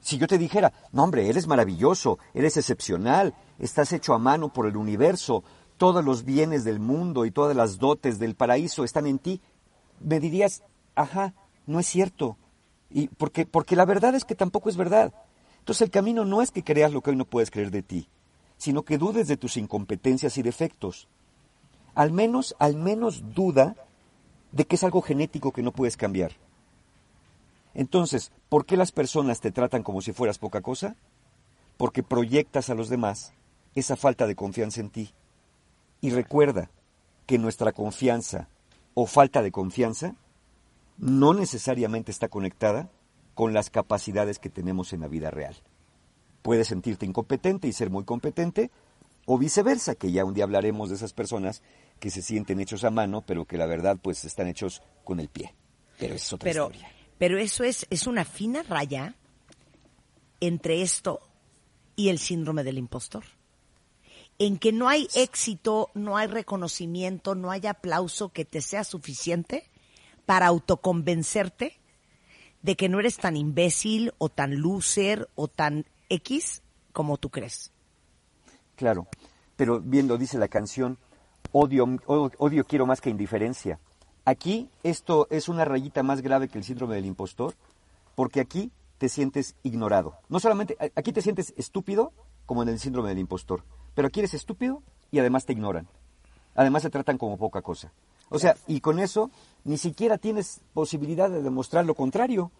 Si 0.00 0.16
yo 0.16 0.26
te 0.26 0.38
dijera, 0.38 0.72
no 0.92 1.04
hombre, 1.04 1.28
eres 1.28 1.46
maravilloso, 1.46 2.18
eres 2.32 2.56
excepcional, 2.56 3.34
estás 3.58 3.92
hecho 3.92 4.14
a 4.14 4.18
mano 4.18 4.50
por 4.50 4.66
el 4.66 4.76
universo, 4.76 5.44
todos 5.76 6.04
los 6.04 6.24
bienes 6.24 6.64
del 6.64 6.80
mundo 6.80 7.26
y 7.26 7.30
todas 7.30 7.54
las 7.54 7.78
dotes 7.78 8.18
del 8.18 8.34
paraíso 8.34 8.84
están 8.84 9.06
en 9.06 9.18
ti, 9.18 9.42
me 10.00 10.20
dirías, 10.20 10.62
ajá, 10.94 11.34
no 11.66 11.80
es 11.80 11.86
cierto. 11.86 12.38
Y 12.88 13.08
porque, 13.08 13.44
porque 13.44 13.76
la 13.76 13.84
verdad 13.84 14.14
es 14.14 14.24
que 14.24 14.34
tampoco 14.34 14.70
es 14.70 14.76
verdad. 14.76 15.12
Entonces 15.58 15.82
el 15.82 15.90
camino 15.90 16.24
no 16.24 16.40
es 16.40 16.50
que 16.50 16.64
creas 16.64 16.92
lo 16.92 17.02
que 17.02 17.10
hoy 17.10 17.16
no 17.16 17.26
puedes 17.26 17.50
creer 17.50 17.70
de 17.70 17.82
ti, 17.82 18.08
sino 18.60 18.82
que 18.82 18.98
dudes 18.98 19.26
de 19.26 19.38
tus 19.38 19.56
incompetencias 19.56 20.36
y 20.36 20.42
defectos. 20.42 21.08
Al 21.94 22.12
menos, 22.12 22.54
al 22.58 22.76
menos 22.76 23.34
duda 23.34 23.74
de 24.52 24.66
que 24.66 24.76
es 24.76 24.84
algo 24.84 25.00
genético 25.00 25.50
que 25.50 25.62
no 25.62 25.72
puedes 25.72 25.96
cambiar. 25.96 26.32
Entonces, 27.72 28.32
¿por 28.50 28.66
qué 28.66 28.76
las 28.76 28.92
personas 28.92 29.40
te 29.40 29.50
tratan 29.50 29.82
como 29.82 30.02
si 30.02 30.12
fueras 30.12 30.38
poca 30.38 30.60
cosa? 30.60 30.94
Porque 31.78 32.02
proyectas 32.02 32.68
a 32.68 32.74
los 32.74 32.90
demás 32.90 33.32
esa 33.74 33.96
falta 33.96 34.26
de 34.26 34.36
confianza 34.36 34.82
en 34.82 34.90
ti. 34.90 35.14
Y 36.02 36.10
recuerda 36.10 36.68
que 37.24 37.38
nuestra 37.38 37.72
confianza 37.72 38.48
o 38.92 39.06
falta 39.06 39.40
de 39.40 39.52
confianza 39.52 40.16
no 40.98 41.32
necesariamente 41.32 42.10
está 42.10 42.28
conectada 42.28 42.90
con 43.34 43.54
las 43.54 43.70
capacidades 43.70 44.38
que 44.38 44.50
tenemos 44.50 44.92
en 44.92 45.00
la 45.00 45.08
vida 45.08 45.30
real. 45.30 45.56
Puedes 46.42 46.68
sentirte 46.68 47.06
incompetente 47.06 47.68
y 47.68 47.72
ser 47.72 47.90
muy 47.90 48.04
competente, 48.04 48.70
O 49.26 49.38
viceversa, 49.38 49.94
que 49.94 50.10
ya 50.10 50.24
un 50.24 50.34
día 50.34 50.44
hablaremos 50.44 50.88
de 50.88 50.96
esas 50.96 51.12
personas 51.12 51.62
que 52.00 52.10
se 52.10 52.22
sienten 52.22 52.58
hechos 52.58 52.82
a 52.84 52.90
mano, 52.90 53.22
pero 53.26 53.44
que 53.44 53.58
la 53.58 53.66
verdad 53.66 53.96
pues 54.02 54.24
están 54.24 54.48
hechos 54.48 54.82
con 55.04 55.20
el 55.20 55.28
pie. 55.28 55.54
Pero 55.98 56.14
es 56.14 56.32
otra 56.32 56.50
Pero, 56.50 56.64
historia. 56.70 56.90
pero 57.18 57.38
eso 57.38 57.62
es, 57.62 57.86
es 57.90 58.06
una 58.06 58.24
fina 58.24 58.62
raya 58.62 59.14
entre 60.40 60.82
esto 60.82 61.20
y 61.94 62.08
el 62.08 62.18
síndrome 62.18 62.64
del 62.64 62.78
impostor. 62.78 63.24
En 64.38 64.56
que 64.58 64.72
no 64.72 64.88
hay 64.88 65.06
éxito, 65.14 65.90
no 65.94 66.16
hay 66.16 66.26
reconocimiento, 66.26 67.34
no 67.34 67.50
hay 67.50 67.66
aplauso 67.66 68.30
que 68.30 68.46
te 68.46 68.62
sea 68.62 68.84
suficiente 68.84 69.68
para 70.24 70.46
autoconvencerte 70.46 71.78
de 72.62 72.74
que 72.74 72.88
no 72.88 72.98
eres 73.00 73.18
tan 73.18 73.36
imbécil 73.36 74.12
o 74.18 74.30
tan 74.30 74.58
loser 74.60 75.28
o 75.34 75.46
tan 75.46 75.84
X 76.10 76.62
como 76.92 77.16
tú 77.16 77.30
crees. 77.30 77.72
Claro, 78.76 79.06
pero 79.56 79.80
bien 79.80 80.08
lo 80.08 80.18
dice 80.18 80.38
la 80.38 80.48
canción, 80.48 80.98
odio, 81.52 81.86
odio 82.06 82.64
quiero 82.66 82.86
más 82.86 83.00
que 83.00 83.10
indiferencia. 83.10 83.78
Aquí 84.24 84.68
esto 84.82 85.26
es 85.30 85.48
una 85.48 85.64
rayita 85.64 86.02
más 86.02 86.20
grave 86.20 86.48
que 86.48 86.58
el 86.58 86.64
síndrome 86.64 86.96
del 86.96 87.06
impostor, 87.06 87.54
porque 88.14 88.40
aquí 88.40 88.70
te 88.98 89.08
sientes 89.08 89.54
ignorado. 89.62 90.18
No 90.28 90.40
solamente, 90.40 90.76
aquí 90.94 91.12
te 91.12 91.22
sientes 91.22 91.54
estúpido, 91.56 92.12
como 92.44 92.62
en 92.62 92.68
el 92.68 92.78
síndrome 92.78 93.08
del 93.08 93.18
impostor, 93.18 93.64
pero 93.94 94.08
aquí 94.08 94.20
eres 94.20 94.34
estúpido 94.34 94.82
y 95.10 95.20
además 95.20 95.46
te 95.46 95.52
ignoran. 95.52 95.88
Además 96.54 96.82
te 96.82 96.90
tratan 96.90 97.16
como 97.16 97.38
poca 97.38 97.62
cosa. 97.62 97.92
O 98.28 98.38
sea, 98.38 98.56
y 98.66 98.80
con 98.80 98.98
eso 98.98 99.30
ni 99.64 99.78
siquiera 99.78 100.18
tienes 100.18 100.60
posibilidad 100.74 101.30
de 101.30 101.42
demostrar 101.42 101.84
lo 101.84 101.94
contrario, 101.94 102.50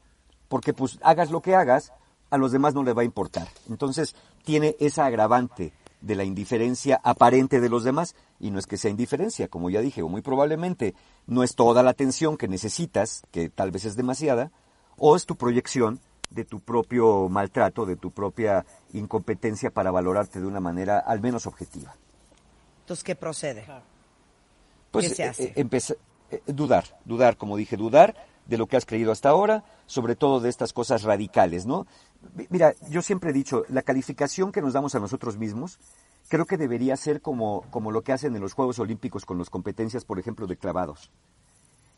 porque 0.49 0.73
pues 0.73 0.99
hagas 1.03 1.31
lo 1.31 1.43
que 1.43 1.55
hagas, 1.55 1.93
a 2.31 2.39
los 2.39 2.53
demás 2.53 2.75
no 2.75 2.83
les 2.83 2.97
va 2.97 3.03
a 3.03 3.05
importar. 3.05 3.49
Entonces 3.69 4.15
tiene 4.45 4.77
esa 4.81 5.07
agravante 5.07 5.73
de 6.01 6.15
la 6.15 6.25
indiferencia 6.25 6.99
aparente 7.05 7.61
de 7.61 7.69
los 7.69 7.85
demás, 7.85 8.15
y 8.39 8.51
no 8.51 8.59
es 8.59 8.67
que 8.67 8.79
sea 8.79 8.91
indiferencia, 8.91 9.49
como 9.49 9.69
ya 9.69 9.81
dije, 9.83 10.03
o 10.03 10.09
muy 10.09 10.23
probablemente 10.23 10.95
no 11.27 11.43
es 11.43 11.55
toda 11.55 11.83
la 11.83 11.91
atención 11.91 12.39
que 12.39 12.49
necesitas, 12.49 13.23
que 13.31 13.51
tal 13.51 13.71
vez 13.71 13.85
es 13.85 13.97
demasiada, 13.97 14.51
o 14.97 15.15
es 15.15 15.27
tu 15.27 15.37
proyección 15.37 16.01
de 16.31 16.45
tu 16.45 16.61
propio 16.61 17.29
maltrato, 17.29 17.85
de 17.85 17.97
tu 17.97 18.13
propia 18.13 18.65
incompetencia 18.95 19.71
para 19.71 19.91
valorarte 19.91 20.41
de 20.41 20.47
una 20.47 20.61
manera 20.61 20.99
al 20.99 21.21
menos 21.21 21.47
objetiva. 21.47 21.95
Entonces, 22.83 23.05
¿qué 23.05 23.15
procede? 23.17 23.67
Pues 24.91 25.09
¿Qué 25.09 25.15
se 25.17 25.23
eh, 25.23 25.27
hace? 25.29 25.45
eh, 25.45 25.53
empeza- 25.57 25.97
eh, 26.31 26.41
dudar, 26.47 26.99
dudar, 27.05 27.37
como 27.37 27.57
dije, 27.57 27.77
dudar 27.77 28.15
de 28.47 28.59
lo 28.59 28.67
que 28.67 28.77
has 28.77 28.87
creído 28.87 29.13
hasta 29.13 29.29
ahora, 29.29 29.65
sobre 29.87 30.17
todo 30.17 30.41
de 30.41 30.49
estas 30.49 30.73
cosas 30.73 31.03
radicales, 31.03 31.67
¿no? 31.67 31.87
Mi- 32.35 32.47
Mira, 32.51 32.75
yo 32.91 33.03
siempre 33.03 33.31
he 33.31 33.33
dicho, 33.33 33.65
la 33.69 33.83
calificación 33.83 34.53
que 34.53 34.63
nos 34.63 34.73
damos 34.73 34.95
a 34.95 35.01
nosotros 35.01 35.37
mismos, 35.39 35.79
creo 36.29 36.47
que 36.47 36.57
debería 36.57 36.97
ser 36.97 37.21
como, 37.21 37.65
como 37.71 37.91
lo 37.91 38.03
que 38.03 38.13
hacen 38.13 38.35
en 38.37 38.43
los 38.43 38.53
Juegos 38.53 38.79
Olímpicos 38.79 39.25
con 39.25 39.39
las 39.39 39.51
competencias, 39.51 40.05
por 40.05 40.19
ejemplo, 40.19 40.47
de 40.47 40.57
clavados. 40.57 41.11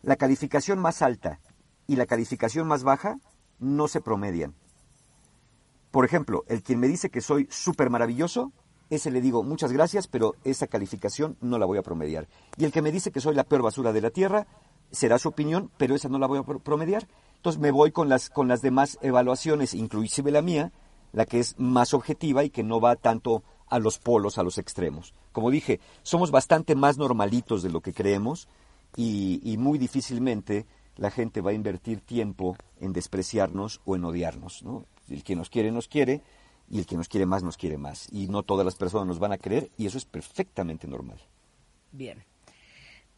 La 0.03 0.17
calificación 0.17 0.79
más 0.79 1.03
alta 1.03 1.41
y 1.87 1.97
la 1.97 2.07
calificación 2.07 2.67
más 2.67 2.83
baja 2.83 3.19
no 3.59 3.89
se 3.89 4.01
promedian. 4.01 4.55
Por 5.91 6.05
ejemplo, 6.05 6.45
el 6.49 6.63
quien 6.63 6.81
me 6.81 6.89
dice 6.89 7.11
que 7.11 7.21
soy 7.21 7.47
súper 7.51 7.91
maravilloso, 7.91 8.53
ese 8.89 9.11
le 9.11 9.21
digo 9.21 9.43
muchas 9.43 9.73
gracias, 9.73 10.09
pero 10.09 10.35
esa 10.45 10.67
calificación 10.67 11.37
no 11.41 11.59
la 11.59 11.67
voy 11.67 11.79
a 11.79 11.83
promediar. 11.83 12.29
Y 12.57 12.65
el 12.65 12.73
que 12.73 12.83
me 12.83 12.93
dice 12.93 13.11
que 13.13 13.21
soy 13.21 13.35
la 13.35 13.45
peor 13.45 13.63
basura 13.63 13.93
de 13.93 14.01
la 14.01 14.11
tierra, 14.11 14.47
será 14.93 15.19
su 15.19 15.29
opinión, 15.29 15.71
pero 15.77 15.95
esa 15.95 16.09
no 16.09 16.19
la 16.19 16.27
voy 16.27 16.39
a 16.39 16.43
pro- 16.43 16.61
promediar. 16.61 17.09
Entonces 17.37 17.61
me 17.61 17.73
voy 17.73 17.91
con 17.91 18.09
las, 18.09 18.31
con 18.31 18.47
las 18.47 18.63
demás 18.63 18.99
evaluaciones, 19.03 19.75
inclusive 19.75 20.31
la 20.31 20.43
mía, 20.43 20.73
la 21.13 21.27
que 21.27 21.41
es 21.41 21.59
más 21.59 21.93
objetiva 21.95 22.45
y 22.45 22.51
que 22.51 22.63
no 22.63 22.81
va 22.81 22.97
tanto 22.97 23.43
a 23.69 23.79
los 23.79 23.99
polos, 23.99 24.39
a 24.39 24.43
los 24.43 24.59
extremos. 24.59 25.15
Como 25.33 25.51
dije, 25.51 25.81
somos 26.03 26.31
bastante 26.31 26.75
más 26.75 26.99
normalitos 26.99 27.63
de 27.63 27.71
lo 27.71 27.81
que 27.81 27.93
creemos 27.93 28.47
y, 28.97 29.57
muy 29.59 29.79
difícilmente 29.79 30.67
la 30.97 31.11
gente 31.11 31.41
va 31.41 31.51
a 31.53 31.55
invertir 31.55 32.01
tiempo 32.01 32.57
en 32.79 32.93
despreciarnos 32.93 33.81
o 33.87 33.97
en 33.97 34.05
odiarnos. 34.05 34.63
¿no? 34.63 34.85
El 35.09 35.25
que 35.25 35.35
nos 35.35 35.49
quiere, 35.49 35.73
nos 35.73 35.89
quiere, 35.89 36.23
y 36.69 36.79
el 36.79 36.87
que 36.87 36.97
nos 36.97 37.09
quiere 37.09 37.27
más, 37.27 37.43
nos 37.43 37.57
quiere 37.57 37.79
más. 37.79 38.09
Y 38.13 38.29
no 38.29 38.43
todas 38.43 38.65
las 38.65 38.77
personas 38.77 39.07
nos 39.07 39.19
van 39.19 39.33
a 39.33 39.39
querer, 39.39 39.71
y 39.79 39.87
eso 39.87 39.97
es 39.99 40.05
perfectamente 40.05 40.87
normal. 40.87 41.19
Bien. 41.93 42.23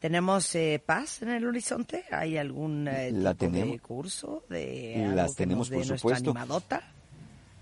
¿Tenemos 0.08 0.54
eh, 0.54 0.82
paz 0.84 1.22
en 1.22 1.30
el 1.30 1.46
horizonte? 1.46 2.04
¿Hay 2.10 2.36
algún 2.36 2.86
eh, 2.88 3.10
La 3.10 3.32
tipo 3.32 3.46
de 3.46 3.60
tenemos. 3.62 3.80
curso? 3.80 4.42
De 4.50 5.10
Las 5.14 5.34
tenemos, 5.34 5.70
por 5.70 5.82
supuesto. 5.82 6.28
animadota? 6.32 6.82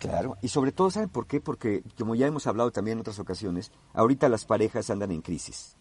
Claro, 0.01 0.37
y 0.43 0.49
sobre 0.49 0.73
todo, 0.73 0.91
¿saben 0.91 1.09
por 1.09 1.29
qué? 1.29 1.41
Porque, 1.41 1.85
como 1.97 2.17
ya 2.17 2.27
hemos 2.27 2.49
hablado 2.49 2.73
también 2.73 2.97
en 2.97 3.03
otras 3.03 3.21
ocasiones, 3.21 3.71
ahorita 3.93 4.29
las 4.29 4.45
parejas 4.45 4.91
andan 4.91 5.13
en 5.13 5.21
crisis. 5.23 5.77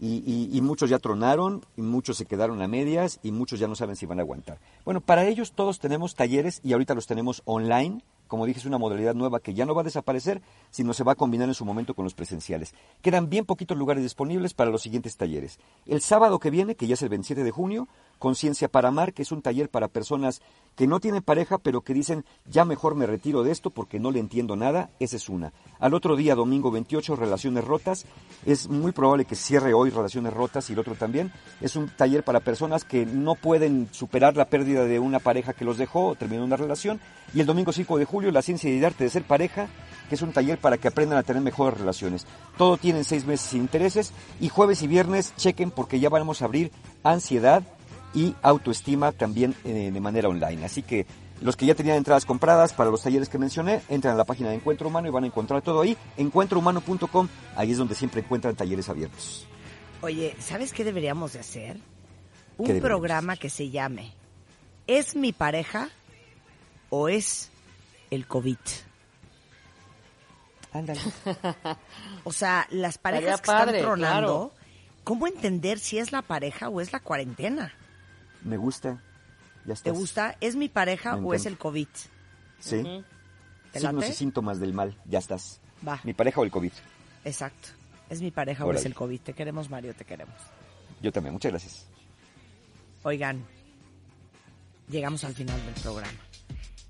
Y, 0.00 0.24
y- 0.26 0.50
y 0.52 0.60
muchos 0.62 0.90
ya 0.90 0.98
tronaron, 0.98 1.64
y 1.76 1.82
muchos 1.82 2.16
se 2.16 2.26
quedaron 2.26 2.60
a 2.60 2.66
medias, 2.66 3.20
y 3.22 3.30
muchos 3.30 3.60
ya 3.60 3.68
no 3.68 3.76
saben 3.76 3.94
si 3.94 4.04
van 4.06 4.18
a 4.18 4.22
aguantar. 4.22 4.58
Bueno, 4.84 5.00
para 5.00 5.24
ellos 5.28 5.52
todos 5.52 5.78
tenemos 5.78 6.16
talleres, 6.16 6.60
y 6.64 6.72
ahorita 6.72 6.96
los 6.96 7.06
tenemos 7.06 7.40
online. 7.44 8.02
Como 8.30 8.46
dije, 8.46 8.60
es 8.60 8.64
una 8.64 8.78
modalidad 8.78 9.16
nueva 9.16 9.40
que 9.40 9.54
ya 9.54 9.66
no 9.66 9.74
va 9.74 9.80
a 9.80 9.84
desaparecer, 9.84 10.40
sino 10.70 10.92
se 10.94 11.02
va 11.02 11.12
a 11.12 11.16
combinar 11.16 11.48
en 11.48 11.54
su 11.54 11.64
momento 11.64 11.94
con 11.94 12.04
los 12.04 12.14
presenciales. 12.14 12.74
Quedan 13.02 13.28
bien 13.28 13.44
poquitos 13.44 13.76
lugares 13.76 14.04
disponibles 14.04 14.54
para 14.54 14.70
los 14.70 14.82
siguientes 14.82 15.16
talleres. 15.16 15.58
El 15.84 16.00
sábado 16.00 16.38
que 16.38 16.48
viene, 16.48 16.76
que 16.76 16.86
ya 16.86 16.94
es 16.94 17.02
el 17.02 17.08
27 17.08 17.42
de 17.42 17.50
junio, 17.50 17.88
Conciencia 18.20 18.68
para 18.68 18.88
Amar, 18.88 19.12
que 19.14 19.22
es 19.22 19.32
un 19.32 19.42
taller 19.42 19.70
para 19.70 19.88
personas 19.88 20.42
que 20.76 20.86
no 20.86 21.00
tienen 21.00 21.22
pareja, 21.22 21.58
pero 21.58 21.80
que 21.80 21.94
dicen, 21.94 22.24
ya 22.44 22.64
mejor 22.64 22.94
me 22.94 23.06
retiro 23.06 23.42
de 23.42 23.50
esto 23.50 23.70
porque 23.70 23.98
no 23.98 24.12
le 24.12 24.20
entiendo 24.20 24.56
nada, 24.56 24.90
esa 25.00 25.16
es 25.16 25.28
una. 25.28 25.52
Al 25.80 25.94
otro 25.94 26.16
día, 26.16 26.34
domingo 26.34 26.70
28, 26.70 27.16
Relaciones 27.16 27.64
Rotas, 27.64 28.06
es 28.46 28.68
muy 28.68 28.92
probable 28.92 29.24
que 29.24 29.34
cierre 29.34 29.74
hoy 29.74 29.90
Relaciones 29.90 30.32
Rotas 30.32 30.68
y 30.70 30.74
el 30.74 30.78
otro 30.78 30.94
también. 30.94 31.32
Es 31.60 31.76
un 31.76 31.88
taller 31.88 32.22
para 32.22 32.40
personas 32.40 32.84
que 32.84 33.04
no 33.06 33.34
pueden 33.34 33.88
superar 33.90 34.36
la 34.36 34.44
pérdida 34.44 34.84
de 34.84 34.98
una 34.98 35.18
pareja 35.18 35.54
que 35.54 35.64
los 35.64 35.78
dejó 35.78 36.08
o 36.08 36.14
terminó 36.14 36.44
una 36.44 36.56
relación. 36.56 37.00
Y 37.34 37.40
el 37.40 37.46
domingo 37.46 37.72
5 37.72 37.98
de 37.98 38.04
julio, 38.04 38.30
La 38.30 38.42
Ciencia 38.42 38.70
y 38.70 38.78
el 38.78 38.84
Arte 38.84 39.04
de 39.04 39.10
Ser 39.10 39.24
Pareja, 39.24 39.68
que 40.10 40.16
es 40.16 40.22
un 40.22 40.32
taller 40.32 40.58
para 40.58 40.76
que 40.76 40.88
aprendan 40.88 41.18
a 41.18 41.22
tener 41.22 41.42
mejores 41.42 41.78
relaciones. 41.78 42.26
Todo 42.58 42.76
tienen 42.76 43.04
seis 43.04 43.24
meses 43.24 43.48
sin 43.48 43.62
intereses 43.62 44.12
y 44.40 44.48
jueves 44.48 44.82
y 44.82 44.88
viernes 44.88 45.32
chequen 45.36 45.70
porque 45.70 46.00
ya 46.00 46.08
vamos 46.08 46.42
a 46.42 46.46
abrir 46.46 46.72
ansiedad 47.02 47.62
y 48.14 48.34
autoestima 48.42 49.12
también 49.12 49.54
eh, 49.64 49.90
de 49.92 50.00
manera 50.00 50.28
online. 50.28 50.64
Así 50.64 50.82
que 50.82 51.06
los 51.40 51.56
que 51.56 51.66
ya 51.66 51.74
tenían 51.74 51.96
entradas 51.96 52.26
compradas 52.26 52.72
para 52.72 52.90
los 52.90 53.02
talleres 53.02 53.28
que 53.28 53.38
mencioné, 53.38 53.80
entran 53.88 54.14
a 54.14 54.16
la 54.16 54.24
página 54.24 54.50
de 54.50 54.56
Encuentro 54.56 54.88
Humano 54.88 55.08
y 55.08 55.10
van 55.10 55.24
a 55.24 55.26
encontrar 55.28 55.62
todo 55.62 55.80
ahí. 55.80 55.96
Encuentrohumano.com, 56.16 57.28
ahí 57.56 57.72
es 57.72 57.78
donde 57.78 57.94
siempre 57.94 58.20
encuentran 58.20 58.54
talleres 58.54 58.88
abiertos. 58.88 59.46
Oye, 60.02 60.34
¿sabes 60.38 60.72
qué 60.72 60.84
deberíamos 60.84 61.32
de 61.32 61.40
hacer? 61.40 61.76
Un 62.58 62.66
¿Qué 62.66 62.74
deberíamos 62.74 63.00
programa 63.00 63.36
que 63.36 63.48
se 63.48 63.70
llame 63.70 64.12
¿Es 64.86 65.14
mi 65.14 65.32
pareja 65.32 65.88
o 66.90 67.08
es 67.08 67.50
el 68.10 68.26
COVID? 68.26 68.58
Ándale. 70.72 71.00
O 72.24 72.32
sea, 72.32 72.66
las 72.70 72.98
parejas 72.98 73.40
que 73.40 73.50
están 73.50 73.78
tronando, 73.78 74.52
¿cómo 75.04 75.26
entender 75.26 75.78
si 75.78 75.98
es 75.98 76.12
la 76.12 76.22
pareja 76.22 76.68
o 76.68 76.80
es 76.80 76.92
la 76.92 77.00
cuarentena? 77.00 77.72
Me 78.42 78.56
gusta. 78.56 79.02
Ya 79.60 79.66
¿Te 79.66 79.72
estás. 79.72 79.98
gusta? 79.98 80.36
¿Es 80.40 80.56
mi 80.56 80.68
pareja 80.68 81.16
o 81.16 81.34
es 81.34 81.46
el 81.46 81.58
COVID? 81.58 81.88
Sí. 82.58 83.04
¿Te 83.72 83.80
Signos 83.80 84.08
y 84.08 84.12
síntomas 84.12 84.58
del 84.58 84.72
mal, 84.72 84.96
ya 85.04 85.18
estás. 85.18 85.60
Va. 85.86 86.00
Mi 86.04 86.12
pareja 86.12 86.40
o 86.40 86.44
el 86.44 86.50
COVID. 86.50 86.72
Exacto. 87.24 87.68
¿Es 88.08 88.20
mi 88.20 88.30
pareja 88.30 88.64
o 88.64 88.72
es 88.72 88.84
el 88.84 88.94
COVID? 88.94 89.20
Te 89.20 89.32
queremos, 89.32 89.70
Mario, 89.70 89.94
te 89.94 90.04
queremos. 90.04 90.34
Yo 91.00 91.12
también, 91.12 91.32
muchas 91.32 91.52
gracias. 91.52 91.86
Oigan, 93.02 93.44
llegamos 94.88 95.24
al 95.24 95.34
final 95.34 95.64
del 95.64 95.74
programa. 95.74 96.18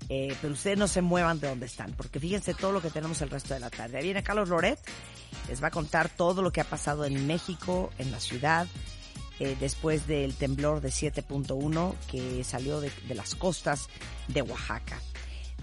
Eh, 0.09 0.35
pero 0.41 0.53
ustedes 0.53 0.77
no 0.77 0.87
se 0.87 1.01
muevan 1.01 1.39
de 1.39 1.47
donde 1.47 1.67
están, 1.67 1.93
porque 1.93 2.19
fíjense 2.19 2.53
todo 2.53 2.73
lo 2.73 2.81
que 2.81 2.89
tenemos 2.89 3.21
el 3.21 3.29
resto 3.29 3.53
de 3.53 3.61
la 3.61 3.69
tarde. 3.69 3.97
Ahí 3.97 4.03
viene 4.03 4.23
Carlos 4.23 4.49
Loret, 4.49 4.79
les 5.47 5.63
va 5.63 5.67
a 5.67 5.71
contar 5.71 6.09
todo 6.09 6.41
lo 6.41 6.51
que 6.51 6.59
ha 6.59 6.65
pasado 6.65 7.05
en 7.05 7.27
México, 7.27 7.91
en 7.97 8.11
la 8.11 8.19
ciudad, 8.19 8.67
eh, 9.41 9.57
después 9.59 10.05
del 10.05 10.35
temblor 10.35 10.81
de 10.81 10.89
7.1 10.89 11.95
que 12.11 12.43
salió 12.43 12.79
de, 12.79 12.91
de 13.07 13.15
las 13.15 13.33
costas 13.33 13.89
de 14.27 14.43
Oaxaca. 14.43 15.01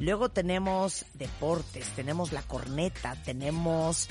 Luego 0.01 0.31
tenemos 0.31 1.07
deportes, 1.15 1.87
tenemos 1.95 2.33
la 2.33 2.43
corneta, 2.43 3.15
tenemos 3.25 4.09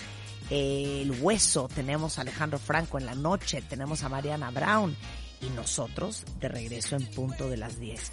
eh, 0.49 1.01
el 1.01 1.11
hueso, 1.21 1.67
tenemos 1.67 2.17
a 2.17 2.21
Alejandro 2.21 2.59
Franco 2.59 2.97
en 2.97 3.05
la 3.05 3.15
noche, 3.15 3.61
tenemos 3.61 4.03
a 4.03 4.09
Mariana 4.09 4.51
Brown 4.51 4.95
y 5.41 5.49
nosotros 5.49 6.23
de 6.39 6.47
regreso 6.49 6.95
en 6.95 7.05
punto 7.05 7.49
de 7.49 7.57
las 7.57 7.79
10. 7.79 8.11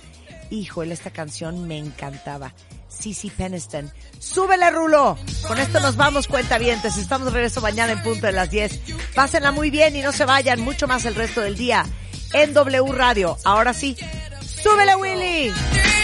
Híjole, 0.51 0.95
esta 0.95 1.11
canción 1.11 1.67
me 1.67 1.79
encantaba. 1.79 2.53
Cici 2.89 3.31
Peniston. 3.31 3.91
¡Súbele, 4.19 4.71
Rulo! 4.71 5.17
Con 5.47 5.59
esto 5.59 5.81
nos 5.81 5.97
vamos, 5.97 6.29
cuentavientes. 6.29 6.97
Estamos 6.97 7.27
de 7.27 7.33
regreso 7.33 7.61
mañana 7.61 7.93
en 7.93 8.03
punto 8.03 8.27
de 8.27 8.33
las 8.33 8.51
10. 8.51 8.81
Pásenla 9.15 9.53
muy 9.53 9.71
bien 9.71 9.97
y 9.97 10.03
no 10.03 10.13
se 10.13 10.25
vayan 10.25 10.61
mucho 10.61 10.87
más 10.87 11.05
el 11.05 11.15
resto 11.15 11.41
del 11.41 11.57
día 11.57 11.85
en 12.33 12.53
W 12.55 12.93
Radio. 12.93 13.37
Ahora 13.45 13.73
sí, 13.73 13.97
¡súbele, 14.63 14.95
Willy! 14.97 16.04